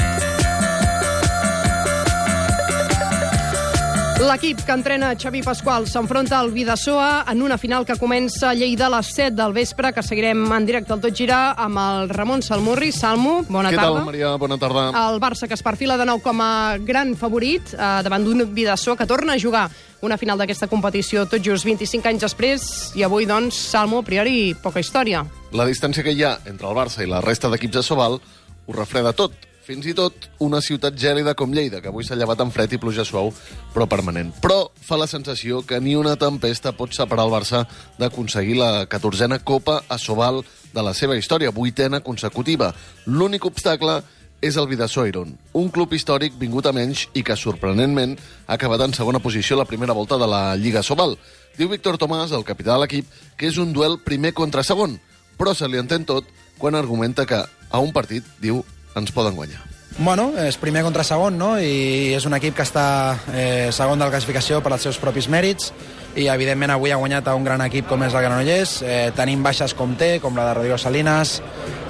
L'equip 4.16 4.62
que 4.64 4.72
entrena 4.72 5.10
Xavi 5.20 5.42
Pasqual 5.44 5.90
s'enfronta 5.92 6.38
al 6.40 6.54
Vidasoa 6.56 7.26
en 7.28 7.42
una 7.44 7.58
final 7.60 7.84
que 7.86 7.98
comença 8.00 8.50
a 8.50 8.56
Lleida 8.56 8.86
a 8.88 8.92
les 8.94 9.10
7 9.12 9.36
del 9.36 9.52
vespre, 9.54 9.92
que 9.92 10.02
seguirem 10.02 10.46
en 10.56 10.66
directe 10.66 10.94
al 10.96 11.02
Tot 11.04 11.12
Gira 11.14 11.52
amb 11.60 11.82
el 11.82 12.08
Ramon 12.10 12.42
Salmurri. 12.42 12.94
Salmo, 12.96 13.42
bona 13.50 13.74
Què 13.74 13.76
tarda. 13.76 13.92
tal, 14.00 14.06
Maria? 14.08 14.30
Bona 14.40 14.58
tarda. 14.58 14.86
El 15.02 15.20
Barça, 15.20 15.50
que 15.50 15.54
es 15.54 15.64
perfila 15.64 15.98
de 16.00 16.06
nou 16.08 16.22
com 16.24 16.40
a 16.42 16.78
gran 16.80 17.12
favorit 17.20 17.74
eh, 17.76 17.90
davant 18.08 18.24
d'un 18.24 18.46
Vidasoa 18.56 18.96
que 18.96 19.06
torna 19.06 19.34
a 19.36 19.40
jugar 19.40 19.68
una 20.02 20.18
final 20.18 20.40
d'aquesta 20.40 20.68
competició 20.72 21.26
tot 21.28 21.44
just 21.44 21.66
25 21.68 22.08
anys 22.08 22.24
després 22.24 22.70
i 22.96 23.04
avui, 23.04 23.28
doncs, 23.28 23.60
Salmo, 23.74 24.00
a 24.00 24.08
priori, 24.08 24.56
poca 24.56 24.80
història. 24.80 25.26
La 25.52 25.68
distància 25.68 26.04
que 26.08 26.16
hi 26.16 26.24
ha 26.24 26.38
entre 26.46 26.70
el 26.72 26.76
Barça 26.76 27.04
i 27.04 27.12
la 27.12 27.20
resta 27.20 27.52
d'equips 27.52 27.82
de 27.82 27.84
Sobal 27.84 28.22
ho 28.22 28.74
refreda 28.80 29.12
tot. 29.12 29.36
Fins 29.66 29.88
i 29.90 29.96
tot 29.98 30.28
una 30.46 30.60
ciutat 30.62 30.94
gèlida 30.94 31.34
com 31.34 31.50
Lleida, 31.50 31.80
que 31.82 31.90
avui 31.90 32.06
s'ha 32.06 32.14
llevat 32.14 32.44
amb 32.44 32.54
fred 32.54 32.76
i 32.76 32.78
pluja 32.78 33.02
suau, 33.02 33.32
però 33.74 33.88
permanent. 33.90 34.30
Però 34.44 34.68
fa 34.78 35.00
la 35.02 35.08
sensació 35.10 35.64
que 35.66 35.80
ni 35.82 35.96
una 35.98 36.14
tempesta 36.22 36.76
pot 36.78 36.94
separar 36.94 37.26
el 37.26 37.34
Barça 37.34 37.64
d'aconseguir 37.98 38.60
la 38.60 38.86
14a 38.86 39.40
Copa 39.42 39.80
a 39.90 39.98
Sobal 39.98 40.44
de 40.76 40.84
la 40.86 40.94
seva 40.94 41.18
història, 41.18 41.50
vuitena 41.50 42.04
consecutiva. 42.06 42.76
L'únic 43.08 43.48
obstacle 43.50 44.04
és 44.46 44.60
el 44.62 44.70
Vidasoa 44.70 45.08
Iron, 45.10 45.34
un 45.58 45.74
club 45.74 45.98
històric 45.98 46.38
vingut 46.38 46.70
a 46.70 46.76
menys 46.76 47.08
i 47.18 47.26
que, 47.26 47.34
sorprenentment, 47.34 48.14
ha 48.46 48.60
acabat 48.60 48.86
en 48.86 48.94
segona 48.94 49.24
posició 49.24 49.58
la 49.58 49.66
primera 49.66 49.98
volta 49.98 50.22
de 50.22 50.30
la 50.30 50.44
Lliga 50.62 50.86
Sobal. 50.86 51.18
Diu 51.58 51.74
Víctor 51.74 51.98
Tomàs, 51.98 52.38
el 52.38 52.46
capità 52.46 52.76
de 52.76 52.84
l'equip, 52.84 53.10
que 53.34 53.50
és 53.50 53.58
un 53.58 53.74
duel 53.74 53.98
primer 54.06 54.36
contra 54.38 54.62
segon, 54.62 55.00
però 55.40 55.58
se 55.58 55.66
li 55.66 55.82
entén 55.82 56.06
tot 56.06 56.30
quan 56.62 56.78
argumenta 56.78 57.26
que 57.26 57.42
a 57.42 57.82
un 57.82 57.90
partit, 57.96 58.28
diu, 58.38 58.62
ens 58.96 59.12
poden 59.16 59.36
guanyar. 59.36 59.64
Bueno, 59.98 60.34
és 60.36 60.58
primer 60.60 60.84
contra 60.84 61.06
segon, 61.08 61.38
no? 61.40 61.54
I 61.56 62.16
és 62.18 62.26
un 62.28 62.36
equip 62.36 62.58
que 62.58 62.66
està 62.66 62.88
eh, 63.32 63.70
segon 63.72 64.02
de 64.02 64.04
la 64.04 64.12
classificació 64.12 64.60
per 64.64 64.74
als 64.76 64.84
seus 64.84 65.00
propis 65.00 65.30
mèrits 65.32 65.72
i, 66.16 66.28
evidentment, 66.32 66.72
avui 66.72 66.92
ha 66.92 67.00
guanyat 67.00 67.28
a 67.28 67.36
un 67.36 67.44
gran 67.48 67.64
equip 67.64 67.88
com 67.88 68.04
és 68.04 68.14
el 68.16 68.24
Granollers. 68.24 68.78
Eh, 68.84 69.12
tenim 69.16 69.44
baixes 69.44 69.76
com 69.76 69.96
té, 70.00 70.18
com 70.24 70.36
la 70.36 70.50
de 70.50 70.54
Rodrigo 70.60 70.78
Salinas, 70.80 71.38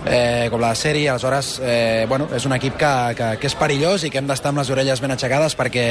eh, 0.05 0.47
com 0.53 0.61
la 0.61 0.73
de 0.73 0.81
Seri. 0.81 1.05
Aleshores, 1.07 1.59
eh, 1.61 2.05
bueno, 2.09 2.29
és 2.33 2.45
un 2.45 2.53
equip 2.57 2.77
que, 2.77 2.93
que, 3.17 3.29
que 3.41 3.49
és 3.49 3.57
perillós 3.57 4.05
i 4.05 4.13
que 4.13 4.21
hem 4.21 4.29
d'estar 4.29 4.53
amb 4.53 4.61
les 4.61 4.73
orelles 4.73 5.01
ben 5.01 5.13
aixecades 5.13 5.57
perquè 5.57 5.87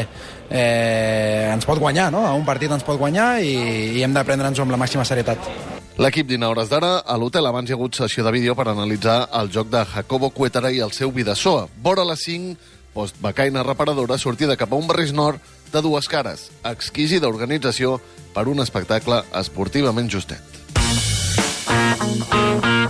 eh, 0.50 1.50
ens 1.50 1.66
pot 1.66 1.83
guanyar, 1.83 2.11
no? 2.14 2.27
A 2.27 2.35
un 2.35 2.46
partit 2.46 2.74
ens 2.74 2.87
pot 2.87 2.98
guanyar 2.98 3.40
i, 3.42 3.55
i 3.98 4.07
hem 4.07 4.14
de 4.14 4.27
prendre'ns-ho 4.27 4.66
amb 4.66 4.74
la 4.74 4.83
màxima 4.83 5.07
serietat. 5.07 5.83
L'equip 5.95 6.27
dina 6.27 6.49
hores 6.51 6.67
d'ara 6.67 6.97
a 7.07 7.15
l'hotel 7.15 7.47
abans 7.47 7.71
hi 7.71 7.73
ha 7.73 7.77
hagut 7.77 7.95
sessió 7.95 8.25
de 8.27 8.33
vídeo 8.35 8.57
per 8.59 8.67
analitzar 8.67 9.29
el 9.39 9.51
joc 9.55 9.69
de 9.71 9.85
Jacobo 9.93 10.31
Cuetara 10.35 10.73
i 10.75 10.81
el 10.83 10.91
seu 10.91 11.13
Vidasoa. 11.15 11.69
Vora 11.87 12.03
les 12.09 12.25
5, 12.27 12.57
postbecaina 12.97 13.63
reparadora, 13.63 14.19
sortida 14.19 14.57
cap 14.59 14.75
a 14.75 14.81
un 14.81 14.89
barris 14.91 15.15
nord 15.15 15.39
de 15.71 15.83
dues 15.87 16.11
cares. 16.11 16.49
Exquisida 16.67 17.31
organització 17.31 18.01
per 18.35 18.49
un 18.51 18.59
espectacle 18.67 19.23
esportivament 19.39 20.11
justet. 20.11 20.43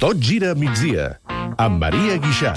Tot 0.00 0.16
gira 0.16 0.54
migdia, 0.56 1.18
amb 1.60 1.84
Maria 1.84 2.16
Guixà. 2.16 2.56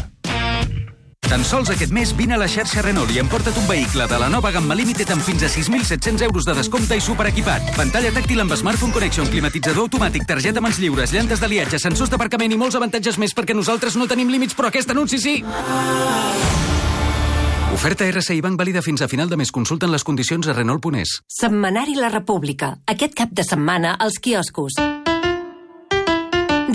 Tan 1.28 1.44
sols 1.44 1.68
aquest 1.74 1.92
mes 1.92 2.13
vine 2.16 2.38
a 2.38 2.40
la 2.40 2.48
xarxa 2.48 2.80
Renault 2.86 3.12
i 3.12 3.20
emporta't 3.20 3.58
un 3.60 3.66
vehicle 3.68 4.06
de 4.08 4.20
la 4.22 4.30
nova 4.32 4.48
gamma 4.56 4.78
Limited 4.80 5.10
amb 5.12 5.26
fins 5.26 5.44
a 5.44 5.50
6.700 5.52 6.24
euros 6.24 6.48
de 6.48 6.56
descompte 6.56 6.96
i 6.96 7.04
superequipat. 7.04 7.74
Pantalla 7.76 8.13
tàctil 8.16 8.40
amb 8.40 8.56
Smartphone 8.56 8.96
Connection, 8.96 9.28
climatitzador 9.28 9.90
automàtic, 9.90 10.24
targeta 10.30 10.63
mans 10.63 10.80
lliures, 10.80 11.12
llantes 11.12 11.44
d'aliatge, 11.44 11.82
sensors 11.84 12.13
d'aparcament 12.13 12.56
i 12.56 12.60
molts 12.62 12.80
avantatges 12.80 13.20
més 13.20 13.36
perquè 13.36 13.58
nosaltres 13.58 14.00
no 14.00 14.08
tenim 14.08 14.32
límits, 14.32 14.56
però 14.56 14.72
aquest 14.72 14.96
anunci 14.96 15.20
sí! 15.20 15.36
Oferta 17.76 18.08
RSI 18.08 18.40
Bank 18.42 18.58
vàlida 18.58 18.82
fins 18.82 19.04
a 19.04 19.10
final 19.12 19.28
de 19.30 19.38
mes. 19.38 19.52
Consulten 19.52 19.92
les 19.92 20.08
condicions 20.08 20.48
a 20.48 20.56
Renault.es. 20.56 21.20
Setmanari 21.28 22.00
La 22.00 22.08
República. 22.10 22.78
Aquest 22.88 23.20
cap 23.20 23.36
de 23.36 23.44
setmana 23.44 23.98
als 24.00 24.18
quioscos. 24.24 24.80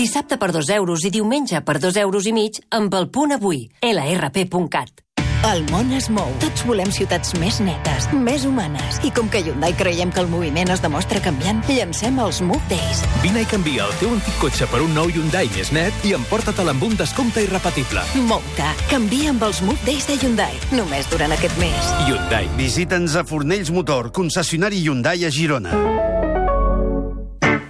Dissabte 0.02 0.34
per 0.34 0.50
2 0.50 0.66
euros 0.74 1.04
i 1.06 1.10
diumenge 1.14 1.60
per 1.62 1.76
2 1.78 1.94
euros 2.02 2.24
i 2.26 2.32
mig 2.34 2.56
amb 2.74 2.90
el 2.98 3.04
punt 3.14 3.36
avui. 3.36 3.68
lrp.cat. 3.86 5.04
El 5.46 5.60
món 5.70 5.92
es 5.94 6.08
mou. 6.10 6.30
Tots 6.42 6.64
volem 6.66 6.88
ciutats 6.90 7.36
més 7.38 7.60
netes, 7.62 8.08
més 8.10 8.42
humanes. 8.42 8.98
I 9.06 9.12
com 9.14 9.28
que 9.30 9.38
a 9.38 9.44
Hyundai 9.46 9.76
creiem 9.78 10.10
que 10.10 10.18
el 10.18 10.26
moviment 10.32 10.72
es 10.74 10.82
demostra 10.82 11.20
canviant, 11.22 11.60
llancem 11.68 12.18
els 12.18 12.40
Move 12.42 12.66
Days. 12.70 13.02
Vine 13.22 13.44
i 13.44 13.46
canvia 13.46 13.84
el 13.86 13.94
teu 14.00 14.10
antic 14.16 14.40
cotxe 14.42 14.66
per 14.72 14.80
un 14.82 14.90
nou 14.96 15.06
Hyundai 15.12 15.50
més 15.54 15.70
net 15.70 16.08
i 16.08 16.16
emporta-te'l 16.18 16.72
amb 16.72 16.82
un 16.88 16.96
descompte 16.98 17.44
irrepetible. 17.46 18.02
Mou-te. 18.26 18.70
Canvia 18.90 19.30
amb 19.30 19.44
els 19.46 19.60
Move 19.62 19.86
Days 19.86 20.08
de 20.10 20.16
Hyundai. 20.18 20.56
Només 20.74 21.06
durant 21.12 21.36
aquest 21.36 21.54
mes. 21.62 21.92
Hyundai. 22.08 22.50
Visita'ns 22.58 23.14
a 23.14 23.22
Fornells 23.22 23.70
Motor, 23.70 24.10
concessionari 24.10 24.82
Hyundai 24.82 25.22
a 25.28 25.30
Girona. 25.30 25.78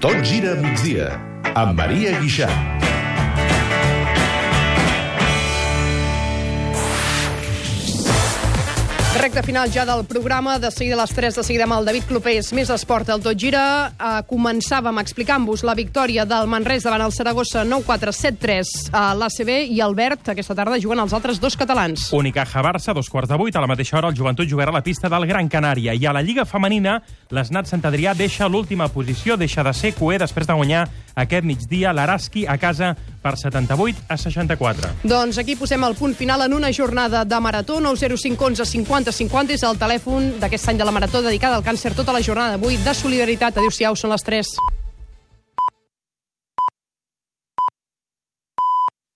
Tot 0.00 0.16
gira 0.26 0.56
a 0.56 0.58
migdia, 0.58 1.10
amb 1.54 1.76
Maria 1.76 2.18
Guixà. 2.20 2.48
Recte 9.22 9.42
final 9.44 9.70
ja 9.70 9.84
del 9.86 10.04
programa, 10.04 10.58
de 10.58 10.70
seguida 10.72 10.96
a 10.96 11.02
les 11.04 11.12
3, 11.14 11.36
de 11.36 11.42
seguida 11.44 11.62
amb 11.68 11.76
el 11.76 11.84
David 11.86 12.08
Clopés, 12.08 12.48
més 12.56 12.70
esport 12.74 13.06
al 13.12 13.20
Tot 13.22 13.36
Gira. 13.38 13.92
Uh, 13.94 14.22
començàvem 14.26 14.98
explicant-vos 14.98 15.62
la 15.68 15.76
victòria 15.78 16.24
del 16.26 16.48
Manresa 16.50 16.88
davant 16.88 17.04
el 17.04 17.14
Saragossa 17.14 17.62
9-4-7-3 17.62 18.90
a 18.90 19.04
l'ACB 19.14 19.52
i 19.76 19.78
Albert, 19.84 20.32
aquesta 20.32 20.56
tarda 20.58 20.80
juguen 20.82 21.04
els 21.04 21.14
altres 21.14 21.38
dos 21.38 21.54
catalans. 21.60 22.08
Unicaja 22.18 22.64
Barça, 22.66 22.96
dos 22.96 23.06
quarts 23.12 23.30
de 23.30 23.38
vuit. 23.38 23.54
A 23.54 23.62
la 23.62 23.70
mateixa 23.70 24.00
hora, 24.00 24.10
el 24.10 24.16
Joventut 24.18 24.48
jugarà 24.50 24.74
a 24.74 24.78
la 24.80 24.82
pista 24.82 25.12
del 25.12 25.28
Gran 25.30 25.46
Canària. 25.52 25.94
I 25.94 26.08
a 26.08 26.16
la 26.16 26.24
Lliga 26.24 26.42
Femenina, 26.48 26.98
l'Esnat 27.30 27.70
Sant 27.70 27.86
Adrià 27.86 28.16
deixa 28.18 28.50
l'última 28.50 28.88
posició, 28.90 29.36
deixa 29.36 29.62
de 29.62 29.76
ser 29.76 29.94
coer 29.94 30.18
després 30.24 30.50
de 30.50 30.56
guanyar 30.56 30.88
aquest 31.14 31.44
migdia 31.44 31.92
l'Araski 31.92 32.46
a 32.46 32.58
casa 32.58 32.94
per 33.22 33.36
78 33.38 34.06
a 34.08 34.18
64. 34.18 34.92
Doncs 35.04 35.38
aquí 35.38 35.56
posem 35.56 35.84
el 35.84 35.96
punt 35.98 36.16
final 36.18 36.46
en 36.46 36.56
una 36.56 36.72
jornada 36.72 37.24
de 37.24 37.40
marató. 37.40 37.80
905 37.80 38.44
11 38.52 38.64
50 38.64 39.12
50 39.12 39.54
és 39.54 39.64
el 39.68 39.78
telèfon 39.78 40.34
d'aquest 40.42 40.68
any 40.72 40.78
de 40.78 40.84
la 40.88 40.94
marató 40.94 41.22
dedicada 41.22 41.56
al 41.56 41.66
càncer 41.66 41.94
tota 41.94 42.12
la 42.12 42.22
jornada 42.22 42.56
d'avui 42.56 42.76
de 42.76 42.94
solidaritat. 42.94 43.58
Adéu-siau, 43.58 43.96
són 43.96 44.14
les 44.14 44.24
3. 44.24 44.71